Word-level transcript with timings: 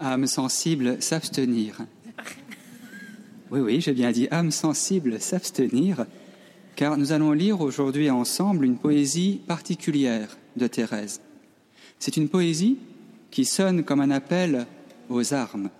âme 0.00 0.26
sensible, 0.26 1.00
s'abstenir. 1.00 1.78
Oui, 3.50 3.60
oui, 3.60 3.80
j'ai 3.80 3.92
bien 3.92 4.10
dit 4.10 4.28
âme 4.30 4.50
sensible, 4.50 5.20
s'abstenir, 5.20 6.06
car 6.76 6.96
nous 6.96 7.12
allons 7.12 7.32
lire 7.32 7.60
aujourd'hui 7.60 8.10
ensemble 8.10 8.64
une 8.64 8.78
poésie 8.78 9.40
particulière 9.46 10.36
de 10.56 10.66
Thérèse. 10.66 11.20
C'est 11.98 12.16
une 12.16 12.28
poésie 12.28 12.78
qui 13.30 13.44
sonne 13.44 13.84
comme 13.84 14.00
un 14.00 14.10
appel 14.10 14.66
aux 15.08 15.34
armes. 15.34 15.70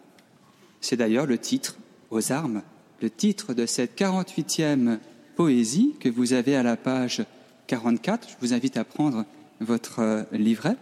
C'est 0.81 0.97
d'ailleurs 0.97 1.27
le 1.27 1.39
titre, 1.39 1.77
aux 2.11 2.33
armes, 2.33 2.63
le 3.03 3.11
titre 3.11 3.55
de 3.55 3.67
cette 3.67 3.99
48e 3.99 4.99
poésie 5.37 5.95
que 6.01 6.09
vous 6.09 6.33
avez 6.33 6.57
à 6.57 6.63
la 6.63 6.77
page 6.77 7.25
44. 7.67 8.29
Je 8.29 8.35
vous 8.41 8.55
invite 8.55 8.77
à 8.77 8.85
prendre 8.85 9.25
votre 9.61 10.01
euh, 10.01 10.23
livret. 10.33 10.77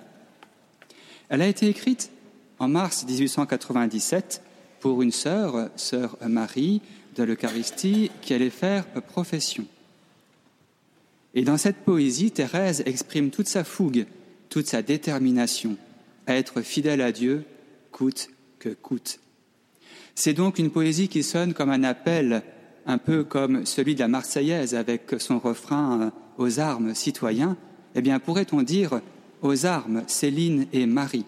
Elle 1.29 1.43
a 1.43 1.49
été 1.49 1.69
écrite 1.69 2.12
en 2.63 2.69
mars 2.69 3.05
1897 3.05 4.41
pour 4.79 5.03
une 5.03 5.11
sœur, 5.11 5.69
sœur 5.75 6.17
Marie 6.29 6.81
de 7.17 7.25
l'Eucharistie, 7.25 8.11
qui 8.21 8.35
allait 8.35 8.51
faire 8.51 8.87
profession. 9.09 9.67
Et 11.35 11.43
dans 11.43 11.57
cette 11.57 11.79
poésie, 11.79 12.31
Thérèse 12.31 12.83
exprime 12.87 13.31
toute 13.31 13.49
sa 13.49 13.65
fougue, 13.65 14.07
toute 14.49 14.69
sa 14.69 14.83
détermination 14.83 15.77
à 16.29 16.37
être 16.37 16.63
fidèle 16.63 17.01
à 17.01 17.11
Dieu, 17.11 17.45
coûte 17.91 18.31
que 18.61 18.69
coûte. 18.69 19.19
C'est 20.15 20.35
donc 20.35 20.61
une 20.61 20.71
poésie 20.71 21.09
qui 21.09 21.25
sonne 21.25 21.55
comme 21.55 21.71
un 21.71 21.83
appel, 21.83 22.43
un 22.87 22.99
peu 22.99 23.25
comme 23.25 23.67
celui 23.67 23.97
de 23.97 24.01
la 24.01 24.09
Marseillaise 24.09 24.77
avec 24.77 25.17
son 25.19 25.41
refrain 25.41 26.01
euh, 26.01 26.11
aux 26.39 26.61
armes 26.61 26.95
citoyens. 26.95 27.57
Eh 27.97 28.03
bien, 28.03 28.21
pourrait-on 28.21 28.63
dire 28.63 29.01
aux 29.41 29.67
armes 29.67 30.05
Céline 30.07 30.67
et 30.73 30.87
Marie 30.87 31.25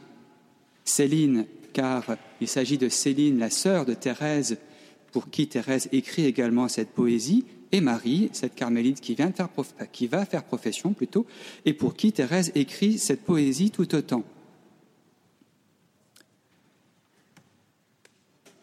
Céline, 0.84 1.46
car 1.72 2.16
il 2.40 2.48
s'agit 2.48 2.78
de 2.78 2.88
Céline, 2.88 3.38
la 3.38 3.50
sœur 3.50 3.84
de 3.84 3.94
Thérèse, 3.94 4.58
pour 5.12 5.30
qui 5.30 5.48
Thérèse 5.48 5.88
écrit 5.92 6.24
également 6.24 6.68
cette 6.68 6.91
poésie, 6.91 7.44
et 7.72 7.80
Marie, 7.80 8.30
cette 8.32 8.54
carmélite 8.54 9.00
qui, 9.00 9.16
va 10.06 10.26
faire 10.26 10.44
profession 10.44 10.92
plutôt, 10.92 11.26
et 11.64 11.72
pour 11.72 11.94
qui 11.94 12.12
Thérèse 12.12 12.52
écrit 12.54 12.98
cette 12.98 13.22
poésie 13.22 13.70
tout 13.70 13.94
autant. 13.94 14.22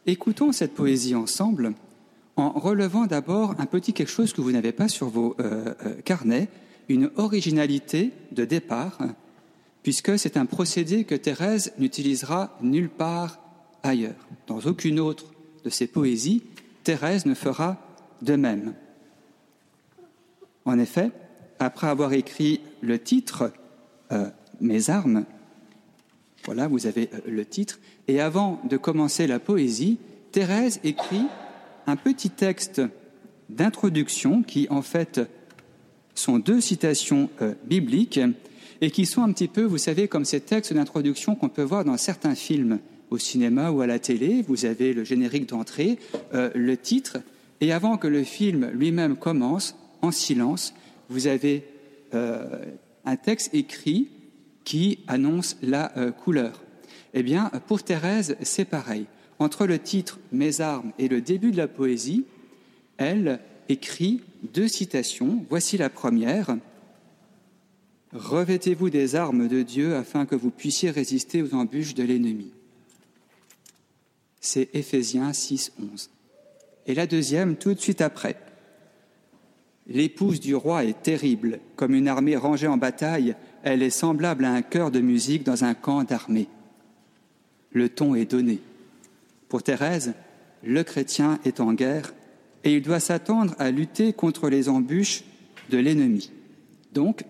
Écoutons 0.06 0.52
cette 0.52 0.74
poésie 0.74 1.14
ensemble 1.14 1.74
en 2.36 2.52
relevant 2.52 3.06
d'abord 3.06 3.54
un 3.60 3.66
petit 3.66 3.94
quelque 3.94 4.10
chose 4.10 4.34
que 4.34 4.42
vous 4.42 4.52
n'avez 4.52 4.72
pas 4.72 4.88
sur 4.88 5.10
vos 5.10 5.36
euh, 5.40 5.74
euh, 5.86 6.02
carnets, 6.02 6.48
une 6.90 7.12
originalité 7.18 8.12
de 8.32 8.46
départ, 8.46 8.98
puisque 9.84 10.18
c'est 10.18 10.38
un 10.38 10.46
procédé 10.46 11.04
que 11.04 11.16
Thérèse 11.16 11.74
n'utilisera 11.78 12.58
nulle 12.62 12.90
part 12.90 13.40
ailleurs. 13.84 14.28
Dans 14.48 14.60
aucune 14.60 15.00
autre 15.00 15.34
de 15.64 15.70
ses 15.70 15.88
poésies, 15.88 16.44
Thérèse 16.84 17.26
ne 17.26 17.34
fera 17.34 17.78
de 18.22 18.36
même. 18.36 18.74
En 20.66 20.78
effet, 20.78 21.12
après 21.60 21.88
avoir 21.88 22.14
écrit 22.14 22.62
le 22.82 23.00
titre 23.00 23.52
euh, 24.12 24.30
Mes 24.60 24.90
armes, 24.90 25.26
voilà, 26.46 26.68
vous 26.68 26.88
avez 26.88 27.10
euh, 27.14 27.20
le 27.28 27.46
titre, 27.46 27.80
et 28.08 28.20
avant 28.20 28.62
de 28.68 28.78
commencer 28.78 29.28
la 29.28 29.40
poésie, 29.40 29.98
Thérèse 30.32 30.80
écrit 30.84 31.26
un 31.88 31.96
petit 31.96 32.30
texte 32.30 32.82
d'introduction 33.50 34.44
qui, 34.44 34.68
en 34.70 34.82
fait, 34.82 35.22
sont 36.16 36.40
deux 36.40 36.62
citations 36.62 37.30
euh, 37.42 37.54
bibliques 37.66 38.20
et 38.82 38.90
qui 38.90 39.06
sont 39.06 39.22
un 39.22 39.32
petit 39.32 39.48
peu, 39.48 39.64
vous 39.64 39.78
savez, 39.78 40.08
comme 40.08 40.26
ces 40.26 40.42
textes 40.42 40.74
d'introduction 40.74 41.36
qu'on 41.36 41.50
peut 41.50 41.62
voir 41.62 41.86
dans 41.86 41.98
certains 41.98 42.36
films 42.36 42.80
au 43.12 43.20
cinéma 43.20 43.70
ou 43.70 43.82
à 43.82 43.88
la 43.88 44.00
télé. 44.00 44.44
Vous 44.48 44.66
avez 44.66 44.94
le 44.94 45.04
générique 45.04 45.50
d'entrée, 45.50 46.00
euh, 46.34 46.50
le 46.56 46.76
titre, 46.78 47.20
et 47.60 47.72
avant 47.72 47.98
que 47.98 48.08
le 48.08 48.24
film 48.24 48.72
lui-même 48.74 49.16
commence, 49.16 49.76
en 50.02 50.10
silence, 50.10 50.74
vous 51.10 51.28
avez 51.28 51.64
euh, 52.16 52.66
un 53.06 53.16
texte 53.16 53.54
écrit 53.54 54.10
qui 54.64 55.00
annonce 55.08 55.58
la 55.62 55.96
euh, 55.98 56.12
couleur. 56.12 56.64
Eh 57.14 57.22
bien, 57.22 57.52
pour 57.68 57.84
Thérèse, 57.84 58.36
c'est 58.42 58.66
pareil. 58.66 59.06
Entre 59.38 59.68
le 59.68 59.78
titre 59.78 60.20
Mes 60.32 60.62
armes 60.62 60.92
et 60.98 61.08
le 61.08 61.22
début 61.22 61.52
de 61.52 61.58
la 61.58 61.68
poésie, 61.68 62.26
elle 62.98 63.40
écrit 63.70 64.22
deux 64.54 64.68
citations. 64.68 65.46
Voici 65.50 65.78
la 65.78 65.90
première. 65.90 66.56
Revêtez-vous 68.14 68.90
des 68.90 69.16
armes 69.16 69.48
de 69.48 69.62
Dieu 69.62 69.96
afin 69.96 70.26
que 70.26 70.36
vous 70.36 70.52
puissiez 70.52 70.90
résister 70.92 71.42
aux 71.42 71.54
embûches 71.54 71.94
de 71.94 72.04
l'ennemi. 72.04 72.52
C'est 74.42 74.70
Éphésiens 74.74 75.32
6, 75.32 75.74
11. 75.80 76.10
Et 76.88 76.96
la 76.96 77.08
deuxième, 77.08 77.56
tout 77.56 77.74
de 77.74 77.80
suite 77.80 78.02
après. 78.02 78.36
L'épouse 79.88 80.40
du 80.40 80.56
roi 80.56 80.84
est 80.84 81.02
terrible, 81.02 81.60
comme 81.76 81.96
une 81.96 82.08
armée 82.08 82.36
rangée 82.36 82.68
en 82.68 82.78
bataille, 82.78 83.36
elle 83.64 83.82
est 83.82 83.90
semblable 83.90 84.46
à 84.46 84.52
un 84.52 84.62
chœur 84.62 84.92
de 84.92 85.00
musique 85.00 85.44
dans 85.44 85.64
un 85.64 85.74
camp 85.74 86.04
d'armée. 86.04 86.48
Le 87.72 87.88
ton 87.88 88.16
est 88.16 88.30
donné. 88.30 88.60
Pour 89.48 89.64
Thérèse, 89.64 90.14
le 90.64 90.84
chrétien 90.84 91.40
est 91.46 91.60
en 91.60 91.74
guerre 91.74 92.14
et 92.64 92.76
il 92.76 92.82
doit 92.82 93.00
s'attendre 93.00 93.56
à 93.58 93.72
lutter 93.72 94.14
contre 94.14 94.50
les 94.50 94.70
embûches 94.70 95.24
de 95.70 95.78
l'ennemi. 95.78 96.32
Donc, 96.94 97.24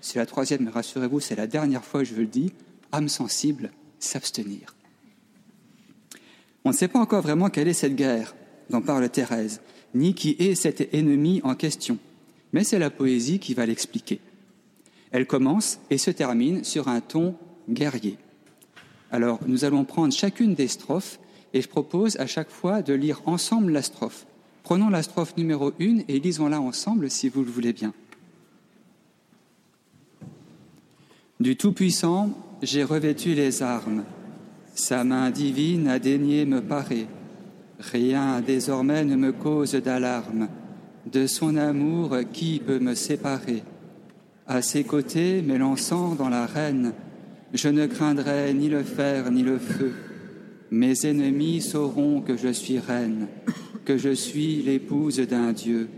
c'est 0.00 0.18
la 0.18 0.26
troisième, 0.26 0.64
mais 0.64 0.70
rassurez-vous, 0.70 1.20
c'est 1.20 1.36
la 1.36 1.46
dernière 1.46 1.84
fois 1.84 2.00
que 2.00 2.08
je 2.08 2.14
le 2.14 2.26
dis, 2.26 2.52
âme 2.92 3.08
sensible, 3.08 3.70
s'abstenir. 3.98 4.74
On 6.64 6.70
ne 6.70 6.74
sait 6.74 6.88
pas 6.88 6.98
encore 6.98 7.22
vraiment 7.22 7.50
quelle 7.50 7.68
est 7.68 7.72
cette 7.72 7.96
guerre 7.96 8.34
dont 8.70 8.80
parle 8.80 9.08
Thérèse, 9.08 9.60
ni 9.94 10.14
qui 10.14 10.36
est 10.38 10.54
cet 10.54 10.92
ennemi 10.94 11.40
en 11.44 11.54
question, 11.54 11.98
mais 12.52 12.64
c'est 12.64 12.78
la 12.78 12.90
poésie 12.90 13.38
qui 13.38 13.54
va 13.54 13.66
l'expliquer. 13.66 14.20
Elle 15.12 15.26
commence 15.26 15.78
et 15.90 15.98
se 15.98 16.10
termine 16.10 16.64
sur 16.64 16.88
un 16.88 17.00
ton 17.00 17.36
guerrier. 17.68 18.18
Alors, 19.10 19.40
nous 19.46 19.64
allons 19.64 19.84
prendre 19.84 20.12
chacune 20.12 20.54
des 20.54 20.68
strophes 20.68 21.18
et 21.54 21.62
je 21.62 21.68
propose 21.68 22.16
à 22.16 22.26
chaque 22.26 22.50
fois 22.50 22.82
de 22.82 22.92
lire 22.92 23.22
ensemble 23.26 23.72
la 23.72 23.82
strophe. 23.82 24.26
Prenons 24.62 24.88
la 24.88 25.02
strophe 25.02 25.36
numéro 25.36 25.72
une 25.78 26.02
et 26.08 26.18
lisons-la 26.18 26.60
ensemble 26.60 27.08
si 27.08 27.28
vous 27.28 27.44
le 27.44 27.50
voulez 27.50 27.72
bien. 27.72 27.94
Du 31.46 31.56
Tout-Puissant, 31.56 32.30
j'ai 32.60 32.82
revêtu 32.82 33.34
les 33.34 33.62
armes. 33.62 34.02
Sa 34.74 35.04
main 35.04 35.30
divine 35.30 35.86
a 35.86 36.00
daigné 36.00 36.44
me 36.44 36.60
parer. 36.60 37.06
Rien 37.78 38.40
désormais 38.40 39.04
ne 39.04 39.14
me 39.14 39.30
cause 39.30 39.76
d'alarme. 39.76 40.48
De 41.08 41.28
son 41.28 41.56
amour, 41.56 42.16
qui 42.32 42.58
peut 42.58 42.80
me 42.80 42.96
séparer? 42.96 43.62
À 44.48 44.60
ses 44.60 44.82
côtés, 44.82 45.40
m'élançant 45.40 46.16
dans 46.16 46.28
l'arène, 46.28 46.94
je 47.54 47.68
ne 47.68 47.86
craindrai 47.86 48.52
ni 48.52 48.68
le 48.68 48.82
fer 48.82 49.30
ni 49.30 49.44
le 49.44 49.58
feu. 49.58 49.92
Mes 50.72 51.06
ennemis 51.06 51.60
sauront 51.60 52.22
que 52.22 52.36
je 52.36 52.48
suis 52.48 52.80
reine, 52.80 53.28
que 53.84 53.96
je 53.96 54.10
suis 54.10 54.62
l'épouse 54.62 55.20
d'un 55.20 55.52
Dieu. 55.52 55.90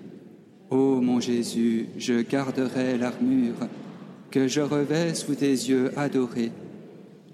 Ô 0.68 1.00
mon 1.00 1.20
Jésus, 1.20 1.86
je 1.96 2.20
garderai 2.20 2.98
l'armure 2.98 3.66
que 4.30 4.48
je 4.48 4.60
revais 4.60 5.14
sous 5.14 5.34
tes 5.34 5.50
yeux 5.50 5.92
adorés. 5.96 6.52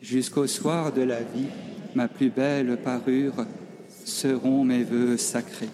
Jusqu'au 0.00 0.47
soir 0.47 0.93
de 0.93 1.03
la 1.03 1.22
vie, 1.22 1.49
ma 1.94 2.09
plus 2.09 2.31
belle 2.31 2.78
parure 2.82 3.47
seront 4.05 4.65
mes 4.65 4.84
voeux 4.84 5.16
sacrés. 5.16 5.71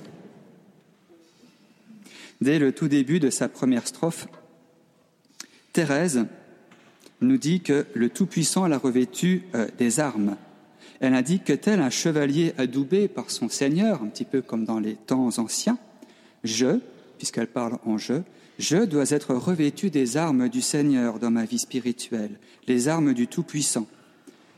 Dès 2.40 2.58
le 2.58 2.72
tout 2.72 2.88
début 2.88 3.20
de 3.20 3.28
sa 3.28 3.48
première 3.48 3.86
strophe, 3.86 4.28
Thérèse 5.72 6.26
nous 7.20 7.36
dit 7.36 7.60
que 7.60 7.86
le 7.94 8.08
Tout-Puissant 8.08 8.66
l'a 8.66 8.78
revêtu 8.78 9.42
euh, 9.54 9.68
des 9.78 10.00
armes. 10.00 10.36
Elle 11.00 11.14
indique 11.14 11.44
que 11.44 11.52
tel 11.52 11.80
un 11.80 11.90
chevalier 11.90 12.54
adoubé 12.56 13.08
par 13.08 13.30
son 13.30 13.48
Seigneur, 13.48 14.02
un 14.02 14.06
petit 14.06 14.24
peu 14.24 14.40
comme 14.40 14.64
dans 14.64 14.80
les 14.80 14.94
temps 14.94 15.38
anciens, 15.38 15.78
je, 16.44 16.78
puisqu'elle 17.18 17.46
parle 17.46 17.78
en 17.84 17.98
je, 17.98 18.14
je 18.60 18.84
dois 18.84 19.10
être 19.10 19.34
revêtu 19.34 19.88
des 19.88 20.18
armes 20.18 20.50
du 20.50 20.60
Seigneur 20.60 21.18
dans 21.18 21.30
ma 21.30 21.46
vie 21.46 21.58
spirituelle, 21.58 22.38
les 22.68 22.88
armes 22.88 23.14
du 23.14 23.26
Tout-Puissant. 23.26 23.88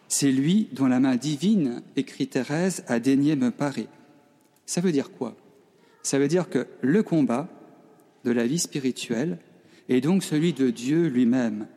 C'est 0.08 0.32
lui 0.32 0.68
dont 0.72 0.86
la 0.86 0.98
main 0.98 1.14
divine, 1.14 1.82
écrit 1.94 2.26
Thérèse, 2.26 2.82
a 2.88 2.98
daigné 2.98 3.36
me 3.36 3.52
parer. 3.52 3.86
Ça 4.66 4.80
veut 4.80 4.90
dire 4.90 5.12
quoi? 5.12 5.36
Ça 6.02 6.18
veut 6.18 6.26
dire 6.26 6.50
que 6.50 6.66
le 6.80 7.04
combat 7.04 7.48
de 8.24 8.32
la 8.32 8.44
vie 8.44 8.58
spirituelle 8.58 9.38
est 9.88 10.00
donc 10.00 10.24
celui 10.24 10.52
de 10.52 10.70
Dieu 10.70 11.06
lui-même, 11.06 11.68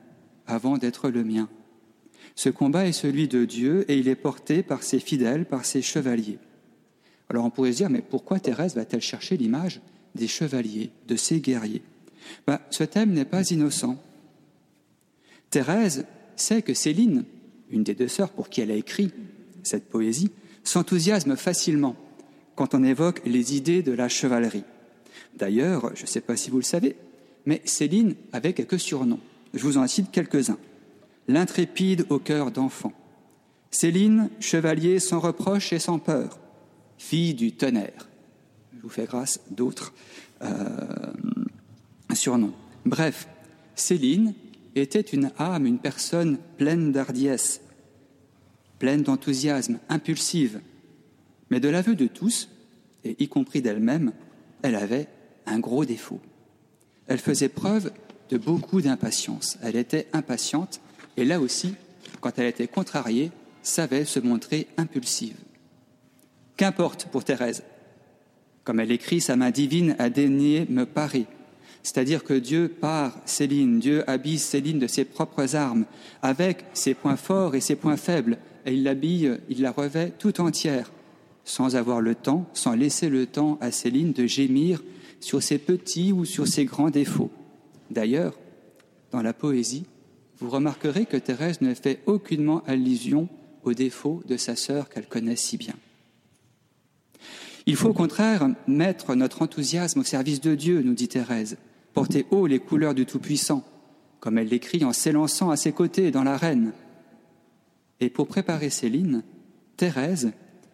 avant 0.47 0.77
d'être 0.79 1.09
le 1.09 1.23
mien. 1.23 1.47
Ce 2.33 2.49
combat 2.49 2.87
est 2.87 2.91
celui 2.91 3.27
de 3.27 3.45
Dieu 3.45 3.85
et 3.87 3.99
il 3.99 4.07
est 4.07 4.15
porté 4.15 4.63
par 4.63 4.81
ses 4.81 4.99
fidèles, 4.99 5.45
par 5.45 5.63
ses 5.63 5.83
chevaliers. 5.83 6.39
Alors 7.29 7.45
on 7.45 7.51
pourrait 7.51 7.71
se 7.71 7.77
dire, 7.77 7.91
mais 7.91 8.01
pourquoi 8.01 8.39
Thérèse 8.39 8.75
va-t-elle 8.75 9.01
chercher 9.01 9.37
l'image 9.37 9.79
des 10.15 10.27
chevaliers, 10.27 10.89
de 11.07 11.15
ses 11.15 11.39
guerriers? 11.39 11.83
Bah, 12.47 12.61
ce 12.69 12.83
thème 12.83 13.11
n'est 13.11 13.25
pas 13.25 13.49
innocent. 13.49 13.97
Thérèse 15.49 16.05
sait 16.35 16.61
que 16.61 16.73
Céline, 16.73 17.25
une 17.69 17.83
des 17.83 17.95
deux 17.95 18.07
sœurs 18.07 18.31
pour 18.31 18.49
qui 18.49 18.61
elle 18.61 18.71
a 18.71 18.75
écrit 18.75 19.11
cette 19.63 19.89
poésie, 19.89 20.31
s'enthousiasme 20.63 21.35
facilement 21.35 21.95
quand 22.55 22.73
on 22.73 22.83
évoque 22.83 23.21
les 23.25 23.55
idées 23.55 23.83
de 23.83 23.91
la 23.91 24.09
chevalerie. 24.09 24.63
D'ailleurs, 25.37 25.95
je 25.95 26.03
ne 26.03 26.07
sais 26.07 26.21
pas 26.21 26.37
si 26.37 26.49
vous 26.49 26.57
le 26.57 26.63
savez, 26.63 26.95
mais 27.45 27.61
Céline 27.65 28.15
avait 28.31 28.53
quelques 28.53 28.79
surnoms. 28.79 29.19
Je 29.53 29.63
vous 29.63 29.77
en 29.77 29.87
cite 29.87 30.11
quelques-uns. 30.11 30.57
L'intrépide 31.27 32.05
au 32.09 32.19
cœur 32.19 32.51
d'enfant. 32.51 32.93
Céline, 33.71 34.29
chevalier 34.39 34.99
sans 34.99 35.19
reproche 35.19 35.73
et 35.73 35.79
sans 35.79 35.99
peur. 35.99 36.39
Fille 36.97 37.33
du 37.33 37.51
tonnerre. 37.51 38.07
Je 38.75 38.81
vous 38.81 38.89
fais 38.89 39.05
grâce 39.05 39.41
d'autres 39.51 39.93
euh, 40.41 40.47
surnoms. 42.15 42.53
Bref, 42.85 43.27
Céline 43.75 44.33
était 44.75 45.01
une 45.01 45.31
âme, 45.37 45.65
une 45.65 45.79
personne 45.79 46.37
pleine 46.57 46.91
d'hardiesse, 46.91 47.61
pleine 48.79 49.03
d'enthousiasme, 49.03 49.79
impulsive. 49.89 50.61
Mais 51.49 51.59
de 51.59 51.69
l'aveu 51.69 51.95
de 51.95 52.07
tous, 52.07 52.49
et 53.03 53.15
y 53.23 53.27
compris 53.27 53.61
d'elle-même, 53.61 54.11
elle 54.61 54.75
avait 54.75 55.07
un 55.45 55.59
gros 55.59 55.85
défaut. 55.85 56.19
Elle 57.07 57.19
faisait 57.19 57.49
preuve 57.49 57.91
de 58.29 58.37
beaucoup 58.37 58.81
d'impatience. 58.81 59.57
Elle 59.61 59.75
était 59.75 60.07
impatiente 60.11 60.81
et 61.17 61.25
là 61.25 61.39
aussi, 61.39 61.75
quand 62.19 62.37
elle 62.37 62.47
était 62.47 62.67
contrariée, 62.67 63.31
savait 63.61 64.05
se 64.05 64.19
montrer 64.19 64.67
impulsive. 64.77 65.37
Qu'importe 66.57 67.05
pour 67.05 67.23
Thérèse. 67.23 67.63
Comme 68.63 68.79
elle 68.79 68.91
écrit, 68.91 69.21
sa 69.21 69.35
main 69.35 69.51
divine 69.51 69.95
a 69.99 70.09
daigné 70.09 70.65
me 70.69 70.85
parer. 70.85 71.27
C'est-à-dire 71.85 72.23
que 72.23 72.33
Dieu 72.33 72.67
part 72.67 73.15
Céline, 73.25 73.79
Dieu 73.79 74.03
habille 74.09 74.39
Céline 74.39 74.79
de 74.79 74.87
ses 74.87 75.05
propres 75.05 75.55
armes, 75.55 75.85
avec 76.23 76.65
ses 76.73 76.95
points 76.95 77.15
forts 77.15 77.53
et 77.53 77.61
ses 77.61 77.75
points 77.75 77.95
faibles, 77.95 78.39
et 78.65 78.73
il 78.73 78.81
l'habille, 78.81 79.37
il 79.49 79.61
la 79.61 79.71
revêt 79.71 80.11
tout 80.17 80.41
entière, 80.41 80.91
sans 81.43 81.75
avoir 81.75 82.01
le 82.01 82.15
temps, 82.15 82.49
sans 82.53 82.73
laisser 82.73 83.07
le 83.07 83.27
temps 83.27 83.59
à 83.61 83.69
Céline 83.69 84.13
de 84.13 84.25
gémir 84.25 84.81
sur 85.19 85.43
ses 85.43 85.59
petits 85.59 86.11
ou 86.11 86.25
sur 86.25 86.47
ses 86.47 86.65
grands 86.65 86.89
défauts. 86.89 87.29
D'ailleurs, 87.91 88.33
dans 89.11 89.21
la 89.21 89.33
poésie, 89.33 89.85
vous 90.39 90.49
remarquerez 90.49 91.05
que 91.05 91.17
Thérèse 91.17 91.61
ne 91.61 91.75
fait 91.75 92.01
aucunement 92.07 92.63
allusion 92.65 93.29
aux 93.63 93.75
défauts 93.75 94.23
de 94.27 94.37
sa 94.37 94.55
sœur 94.55 94.89
qu'elle 94.89 95.05
connaît 95.05 95.35
si 95.35 95.57
bien. 95.57 95.75
Il 97.67 97.75
faut 97.75 97.89
au 97.89 97.93
contraire 97.93 98.49
mettre 98.67 99.13
notre 99.13 99.43
enthousiasme 99.43 99.99
au 99.99 100.03
service 100.03 100.41
de 100.41 100.55
Dieu, 100.55 100.81
nous 100.81 100.95
dit 100.95 101.07
Thérèse, 101.07 101.57
porter 101.95 102.25
haut 102.29 102.45
les 102.45 102.59
couleurs 102.59 102.93
du 102.93 103.05
Tout-Puissant, 103.05 103.63
comme 104.19 104.37
elle 104.37 104.49
l'écrit 104.49 104.83
en 104.83 104.91
s'élançant 104.91 105.49
à 105.49 105.55
ses 105.55 105.71
côtés 105.71 106.11
dans 106.11 106.23
l'arène. 106.23 106.73
Et 108.01 108.09
pour 108.09 108.27
préparer 108.27 108.69
Céline, 108.69 109.23
Thérèse 109.77 110.33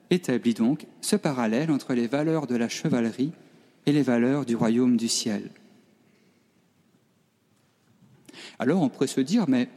établit 0.09 0.55
donc 0.55 0.87
ce 0.99 1.15
parallèle 1.15 1.71
entre 1.71 1.93
les 1.93 2.07
valeurs 2.07 2.47
de 2.47 2.55
la 2.55 2.67
chevalerie 2.67 3.31
et 3.85 3.93
les 3.93 4.01
valeurs 4.01 4.45
du 4.45 4.55
royaume 4.55 4.97
du 4.97 5.07
ciel. 5.07 5.51
Alors 8.57 8.81
on 8.81 8.89
pourrait 8.89 9.07
se 9.07 9.21
dire, 9.21 9.45
mais 9.47 9.69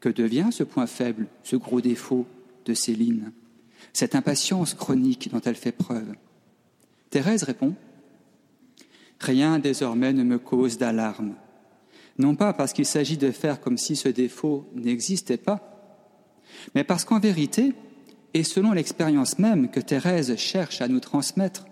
que 0.00 0.08
devient 0.08 0.48
ce 0.50 0.64
point 0.64 0.86
faible, 0.86 1.26
ce 1.42 1.56
gros 1.56 1.82
défaut 1.82 2.26
de 2.64 2.72
Céline, 2.72 3.32
cette 3.92 4.14
impatience 4.14 4.72
chronique 4.72 5.30
dont 5.30 5.40
elle 5.44 5.54
fait 5.54 5.72
preuve 5.72 6.14
Thérèse 7.10 7.44
répond, 7.44 7.74
Rien 9.20 9.58
désormais 9.58 10.12
ne 10.12 10.22
me 10.22 10.38
cause 10.38 10.78
d'alarme, 10.78 11.34
non 12.18 12.34
pas 12.34 12.52
parce 12.52 12.72
qu'il 12.72 12.86
s'agit 12.86 13.16
de 13.16 13.30
faire 13.30 13.60
comme 13.60 13.78
si 13.78 13.96
ce 13.96 14.08
défaut 14.08 14.66
n'existait 14.74 15.36
pas, 15.36 15.76
mais 16.74 16.84
parce 16.84 17.04
qu'en 17.04 17.18
vérité, 17.18 17.72
et 18.34 18.42
selon 18.42 18.72
l'expérience 18.72 19.38
même 19.38 19.70
que 19.70 19.80
Thérèse 19.80 20.36
cherche 20.36 20.80
à 20.80 20.88
nous 20.88 21.00
transmettre, 21.00 21.66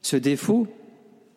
ce 0.00 0.16
défaut 0.16 0.66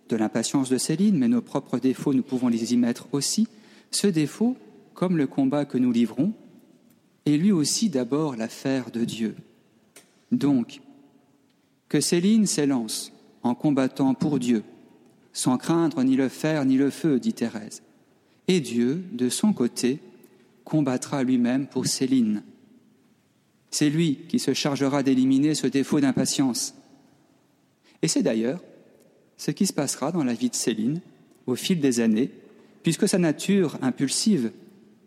de 0.10 0.16
l'impatience 0.16 0.70
de 0.70 0.78
Céline, 0.78 1.18
mais 1.18 1.28
nos 1.28 1.42
propres 1.42 1.80
défauts, 1.80 2.14
nous 2.14 2.24
pouvons 2.24 2.48
les 2.48 2.74
y 2.74 2.78
mettre 2.78 3.08
aussi, 3.12 3.48
ce 3.92 4.08
défaut, 4.08 4.56
comme 4.94 5.18
le 5.18 5.28
combat 5.28 5.66
que 5.66 5.78
nous 5.78 5.92
livrons, 5.92 6.34
est 7.26 7.38
lui 7.38 7.52
aussi 7.52 7.90
d'abord 7.90 8.36
l'affaire 8.36 8.92
de 8.92 9.04
Dieu. 9.04 9.36
Donc, 10.32 10.82
que 11.90 12.02
Céline 12.02 12.46
s'élance 12.46 13.12
en 13.44 13.56
combattant 13.56 14.14
pour 14.14 14.40
Dieu, 14.40 14.64
sans 15.36 15.58
craindre 15.58 16.02
ni 16.02 16.16
le 16.16 16.30
fer 16.30 16.64
ni 16.64 16.78
le 16.78 16.90
feu, 16.90 17.20
dit 17.20 17.34
Thérèse. 17.34 17.84
Et 18.48 18.62
Dieu, 18.62 19.04
de 19.12 19.28
son 19.28 19.52
côté, 19.52 20.00
combattra 20.64 21.24
lui-même 21.24 21.68
pour 21.68 21.88
Céline. 21.88 22.42
C'est 23.70 23.90
lui 23.90 24.20
qui 24.30 24.40
se 24.40 24.54
chargera 24.54 25.04
d'éliminer 25.04 25.54
ce 25.54 25.68
défaut 25.68 26.00
d'impatience. 26.00 26.74
Et 28.02 28.08
c'est 28.08 28.24
d'ailleurs 28.24 28.64
ce 29.36 29.52
qui 29.52 29.68
se 29.68 29.74
passera 29.74 30.14
dans 30.14 30.24
la 30.24 30.34
vie 30.34 30.50
de 30.50 30.56
Céline 30.56 31.02
au 31.48 31.56
fil 31.56 31.82
des 31.82 32.00
années, 32.00 32.32
puisque 32.82 33.10
sa 33.10 33.18
nature 33.18 33.78
impulsive 33.82 34.54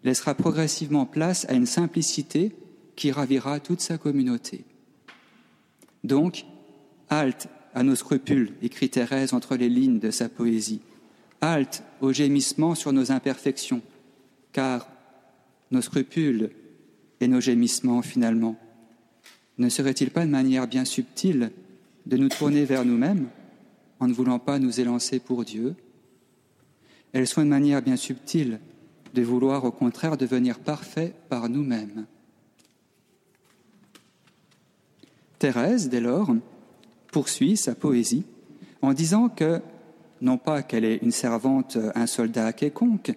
laissera 0.05 0.35
progressivement 0.35 1.07
place 1.07 1.47
à 1.49 1.55
une 1.55 1.65
simplicité 1.65 2.53
qui 2.97 3.13
ravira 3.13 3.61
toute 3.61 3.81
sa 3.81 3.97
communauté. 3.97 4.67
Donc, 6.05 6.45
halte 7.09 7.49
à 7.75 7.83
nos 7.83 7.95
scrupules, 7.95 8.53
écrit 8.63 8.91
Thérèse 8.91 9.33
entre 9.33 9.57
les 9.57 9.69
lignes 9.69 9.99
de 9.99 10.11
sa 10.11 10.29
poésie, 10.29 10.81
halte 11.41 11.83
au 12.01 12.13
gémissement 12.13 12.75
sur 12.75 12.93
nos 12.93 13.13
imperfections, 13.13 13.83
car 14.53 14.89
nos 15.71 15.83
scrupules 15.83 16.51
et 17.21 17.29
nos 17.29 17.41
gémissements, 17.41 18.03
finalement, 18.03 18.57
ne 19.59 19.69
seraient-ils 19.69 20.11
pas 20.11 20.25
une 20.25 20.31
manière 20.31 20.69
bien 20.69 20.85
subtile 20.85 21.51
de 22.07 22.17
nous 22.17 22.29
tourner 22.29 22.65
vers 22.65 22.85
nous-mêmes 22.85 23.29
en 24.01 24.07
ne 24.07 24.13
voulant 24.13 24.39
pas 24.39 24.59
nous 24.59 24.81
élancer 24.81 25.19
pour 25.19 25.45
Dieu? 25.45 25.75
Elles 27.13 27.27
sont 27.27 27.43
une 27.43 27.49
manière 27.49 27.83
bien 27.83 27.97
subtile 27.97 28.61
de 29.15 29.23
vouloir 29.23 29.65
au 29.65 29.73
contraire 29.73 30.17
devenir 30.17 30.59
parfait 30.59 31.15
par 31.29 31.49
nous-mêmes. 31.49 32.07
Thérèse, 35.39 35.89
dès 35.89 36.01
lors, 36.01 36.35
poursuit 37.11 37.57
sa 37.57 37.75
poésie 37.75 38.25
en 38.83 38.93
disant 38.93 39.29
que, 39.29 39.61
non 40.21 40.39
pas 40.39 40.63
qu'elle 40.63 40.85
est 40.85 41.03
une 41.03 41.13
servante, 41.13 41.79
un 41.95 42.07
soldat 42.07 42.53
quelconque, 42.53 43.13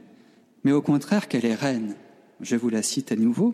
mais 0.63 0.71
au 0.71 0.81
contraire 0.81 1.27
qu'elle 1.27 1.45
est 1.45 1.55
reine. 1.55 1.95
Je 2.41 2.55
vous 2.55 2.69
la 2.69 2.81
cite 2.81 3.11
à 3.11 3.15
nouveau. 3.15 3.53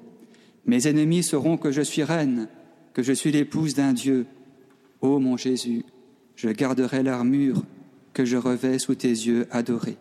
Mes 0.66 0.88
ennemis 0.88 1.24
sauront 1.24 1.58
que 1.58 1.72
je 1.72 1.82
suis 1.82 2.04
reine, 2.04 2.48
que 2.94 3.04
je 3.04 3.14
suis 3.14 3.32
l'épouse 3.32 3.74
d'un 3.74 3.94
Dieu. 3.94 4.26
Ô 5.02 5.20
mon 5.20 5.38
Jésus, 5.38 5.86
je 6.36 6.50
garderai 6.50 7.04
l'armure 7.04 7.64
que 8.14 8.26
je 8.26 8.38
revais 8.38 8.80
sous 8.80 8.96
tes 8.96 9.10
yeux 9.10 9.48
adorés. 9.52 9.98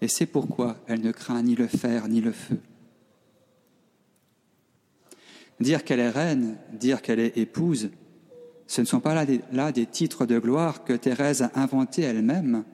Et 0.00 0.08
c'est 0.08 0.26
pourquoi 0.26 0.76
elle 0.86 1.00
ne 1.00 1.12
craint 1.12 1.42
ni 1.42 1.54
le 1.54 1.66
fer 1.66 2.08
ni 2.08 2.20
le 2.20 2.32
feu. 2.32 2.58
Dire 5.60 5.82
qu'elle 5.82 6.00
est 6.00 6.10
reine, 6.10 6.56
dire 6.72 7.02
qu'elle 7.02 7.18
est 7.18 7.36
épouse, 7.36 7.90
ce 8.68 8.82
ne 8.82 8.86
sont 8.86 9.00
pas 9.00 9.14
là 9.14 9.72
des, 9.72 9.86
titres 9.86 10.26
de 10.26 10.38
gloire 10.38 10.84
que 10.84 10.92
Thérèse 10.92 11.40
a 11.40 11.50
inventés 11.54 12.02
elle-même. 12.02 12.64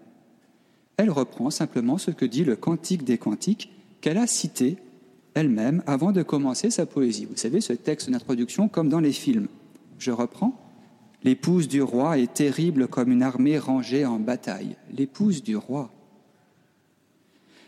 Elle 0.96 1.10
reprend 1.10 1.50
simplement 1.50 1.98
ce 1.98 2.10
que 2.10 2.24
dit 2.24 2.44
le 2.44 2.56
Cantique 2.56 3.04
des 3.04 3.16
Cantiques 3.16 3.72
qu'elle 4.00 4.18
a 4.18 4.26
cité 4.26 4.76
elle-même 5.34 5.84
avant 5.86 6.10
de 6.10 6.24
commencer 6.24 6.70
sa 6.70 6.84
poésie. 6.84 7.26
Vous 7.26 7.36
savez, 7.36 7.60
ce 7.60 7.72
texte 7.72 8.10
d'introduction 8.10 8.68
comme 8.68 8.88
dans 8.88 8.98
les 8.98 9.12
films. 9.12 9.46
Je 9.98 10.10
reprends. 10.10 10.60
L'épouse 11.22 11.68
du 11.68 11.80
roi 11.80 12.18
est 12.18 12.34
terrible 12.34 12.88
comme 12.88 13.12
une 13.12 13.22
armée 13.22 13.58
rangée 13.58 14.04
en 14.04 14.18
bataille. 14.18 14.76
L'épouse 14.92 15.44
du 15.44 15.56
roi. 15.56 15.92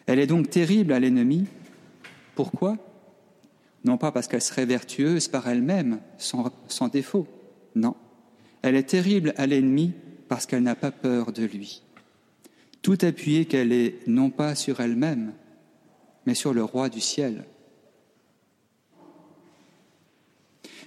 Elle 0.07 0.19
est 0.19 0.27
donc 0.27 0.51
terrible 0.51 0.93
à 0.93 0.99
l'ennemi. 0.99 1.47
Pourquoi? 2.35 2.77
Non 3.85 3.99
pas 3.99 4.11
parce 4.11 4.27
qu'elle 4.27 4.43
serait 4.43 4.67
vertueuse 4.67 5.29
par 5.29 5.47
elle-même, 5.47 6.01
sans 6.19 6.89
défaut. 6.89 7.29
Non. 7.77 7.95
Elle 8.67 8.75
est 8.75 8.83
terrible 8.83 9.33
à 9.37 9.47
l'ennemi 9.47 9.93
parce 10.27 10.45
qu'elle 10.45 10.65
n'a 10.65 10.75
pas 10.75 10.91
peur 10.91 11.31
de 11.31 11.45
lui. 11.45 11.83
Tout 12.83 12.99
appuyé 13.03 13.45
qu'elle 13.45 13.71
est 13.71 14.05
non 14.09 14.29
pas 14.29 14.57
sur 14.57 14.81
elle-même, 14.81 15.35
mais 16.27 16.35
sur 16.35 16.53
le 16.53 16.65
roi 16.65 16.89
du 16.89 17.01
ciel. 17.01 17.45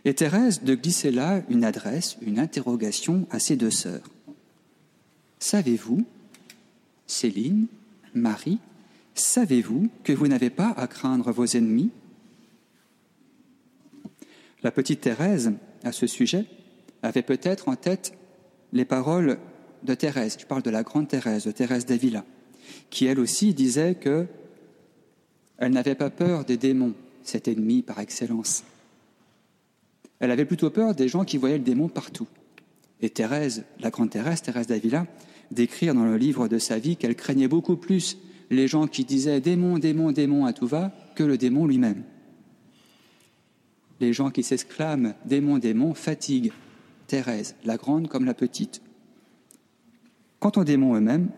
Et 0.04 0.14
Thérèse 0.14 0.62
de 0.62 0.76
glisser 0.76 1.10
là 1.10 1.42
une 1.48 1.64
adresse, 1.64 2.18
une 2.22 2.38
interrogation 2.38 3.26
à 3.32 3.40
ses 3.40 3.56
deux 3.56 3.72
sœurs. 3.72 4.10
Savez-vous, 5.40 6.06
Céline, 7.08 7.68
Marie, 8.14 8.60
savez-vous 9.14 9.88
que 10.04 10.12
vous 10.12 10.28
n'avez 10.28 10.50
pas 10.50 10.72
à 10.72 10.86
craindre 10.88 11.32
vos 11.32 11.46
ennemis? 11.46 11.92
La 14.64 14.72
petite 14.72 15.00
Thérèse, 15.00 15.54
à 15.86 15.94
ce 15.94 16.08
sujet, 16.08 16.46
avait 17.04 17.22
peut-être 17.22 17.70
en 17.70 17.76
tête 17.76 18.14
les 18.74 18.86
paroles 18.86 19.38
de 19.84 19.94
Thérèse, 19.94 20.38
je 20.40 20.46
parle 20.46 20.62
de 20.62 20.70
la 20.70 20.84
grande 20.84 21.08
Thérèse, 21.08 21.46
de 21.46 21.52
Thérèse 21.52 21.86
d'Avila, 21.86 22.26
qui 22.90 23.06
elle 23.06 23.20
aussi 23.20 23.54
disait 23.54 23.96
que 23.96 24.28
elle 25.58 25.72
n'avait 25.74 25.96
pas 25.96 26.10
peur 26.10 26.46
des 26.46 26.58
démons, 26.58 26.94
cet 27.24 27.48
ennemi 27.48 27.82
par 27.82 28.00
excellence. 28.00 28.64
Elle 30.20 30.32
avait 30.32 30.46
plutôt 30.46 30.70
peur 30.70 30.96
des 30.96 31.08
gens 31.08 31.26
qui 31.26 31.38
voyaient 31.38 31.58
le 31.58 31.64
démon 31.64 31.90
partout. 31.90 32.28
Et 33.02 33.10
Thérèse, 33.10 33.64
la 33.80 33.90
grande 33.90 34.10
Thérèse, 34.10 34.42
Thérèse 34.42 34.68
d'Avila, 34.68 35.06
décrit 35.52 35.88
dans 35.88 36.06
le 36.06 36.18
livre 36.18 36.48
de 36.48 36.60
sa 36.60 36.80
vie 36.80 36.96
qu'elle 36.96 37.16
craignait 37.16 37.48
beaucoup 37.48 37.78
plus 37.78 38.18
les 38.50 38.68
gens 38.68 38.88
qui 38.88 39.06
disaient 39.06 39.42
démon, 39.42 39.80
démon, 39.80 40.12
démon 40.12 40.46
à 40.46 40.54
tout 40.54 40.68
va 40.68 40.92
que 41.16 41.24
le 41.24 41.38
démon 41.38 41.66
lui-même. 41.66 42.04
Les 44.00 44.14
gens 44.14 44.32
qui 44.32 44.44
s'exclament 44.44 45.14
démon, 45.26 45.58
démon 45.58 45.94
fatiguent 45.94 46.52
Thérèse, 47.10 47.56
la 47.66 47.76
grande 47.76 48.08
comme 48.08 48.26
la 48.26 48.36
petite. 48.36 48.82
Quant 50.40 50.52
aux 50.56 50.64
démons 50.64 50.96
eux-mêmes, 50.96 51.32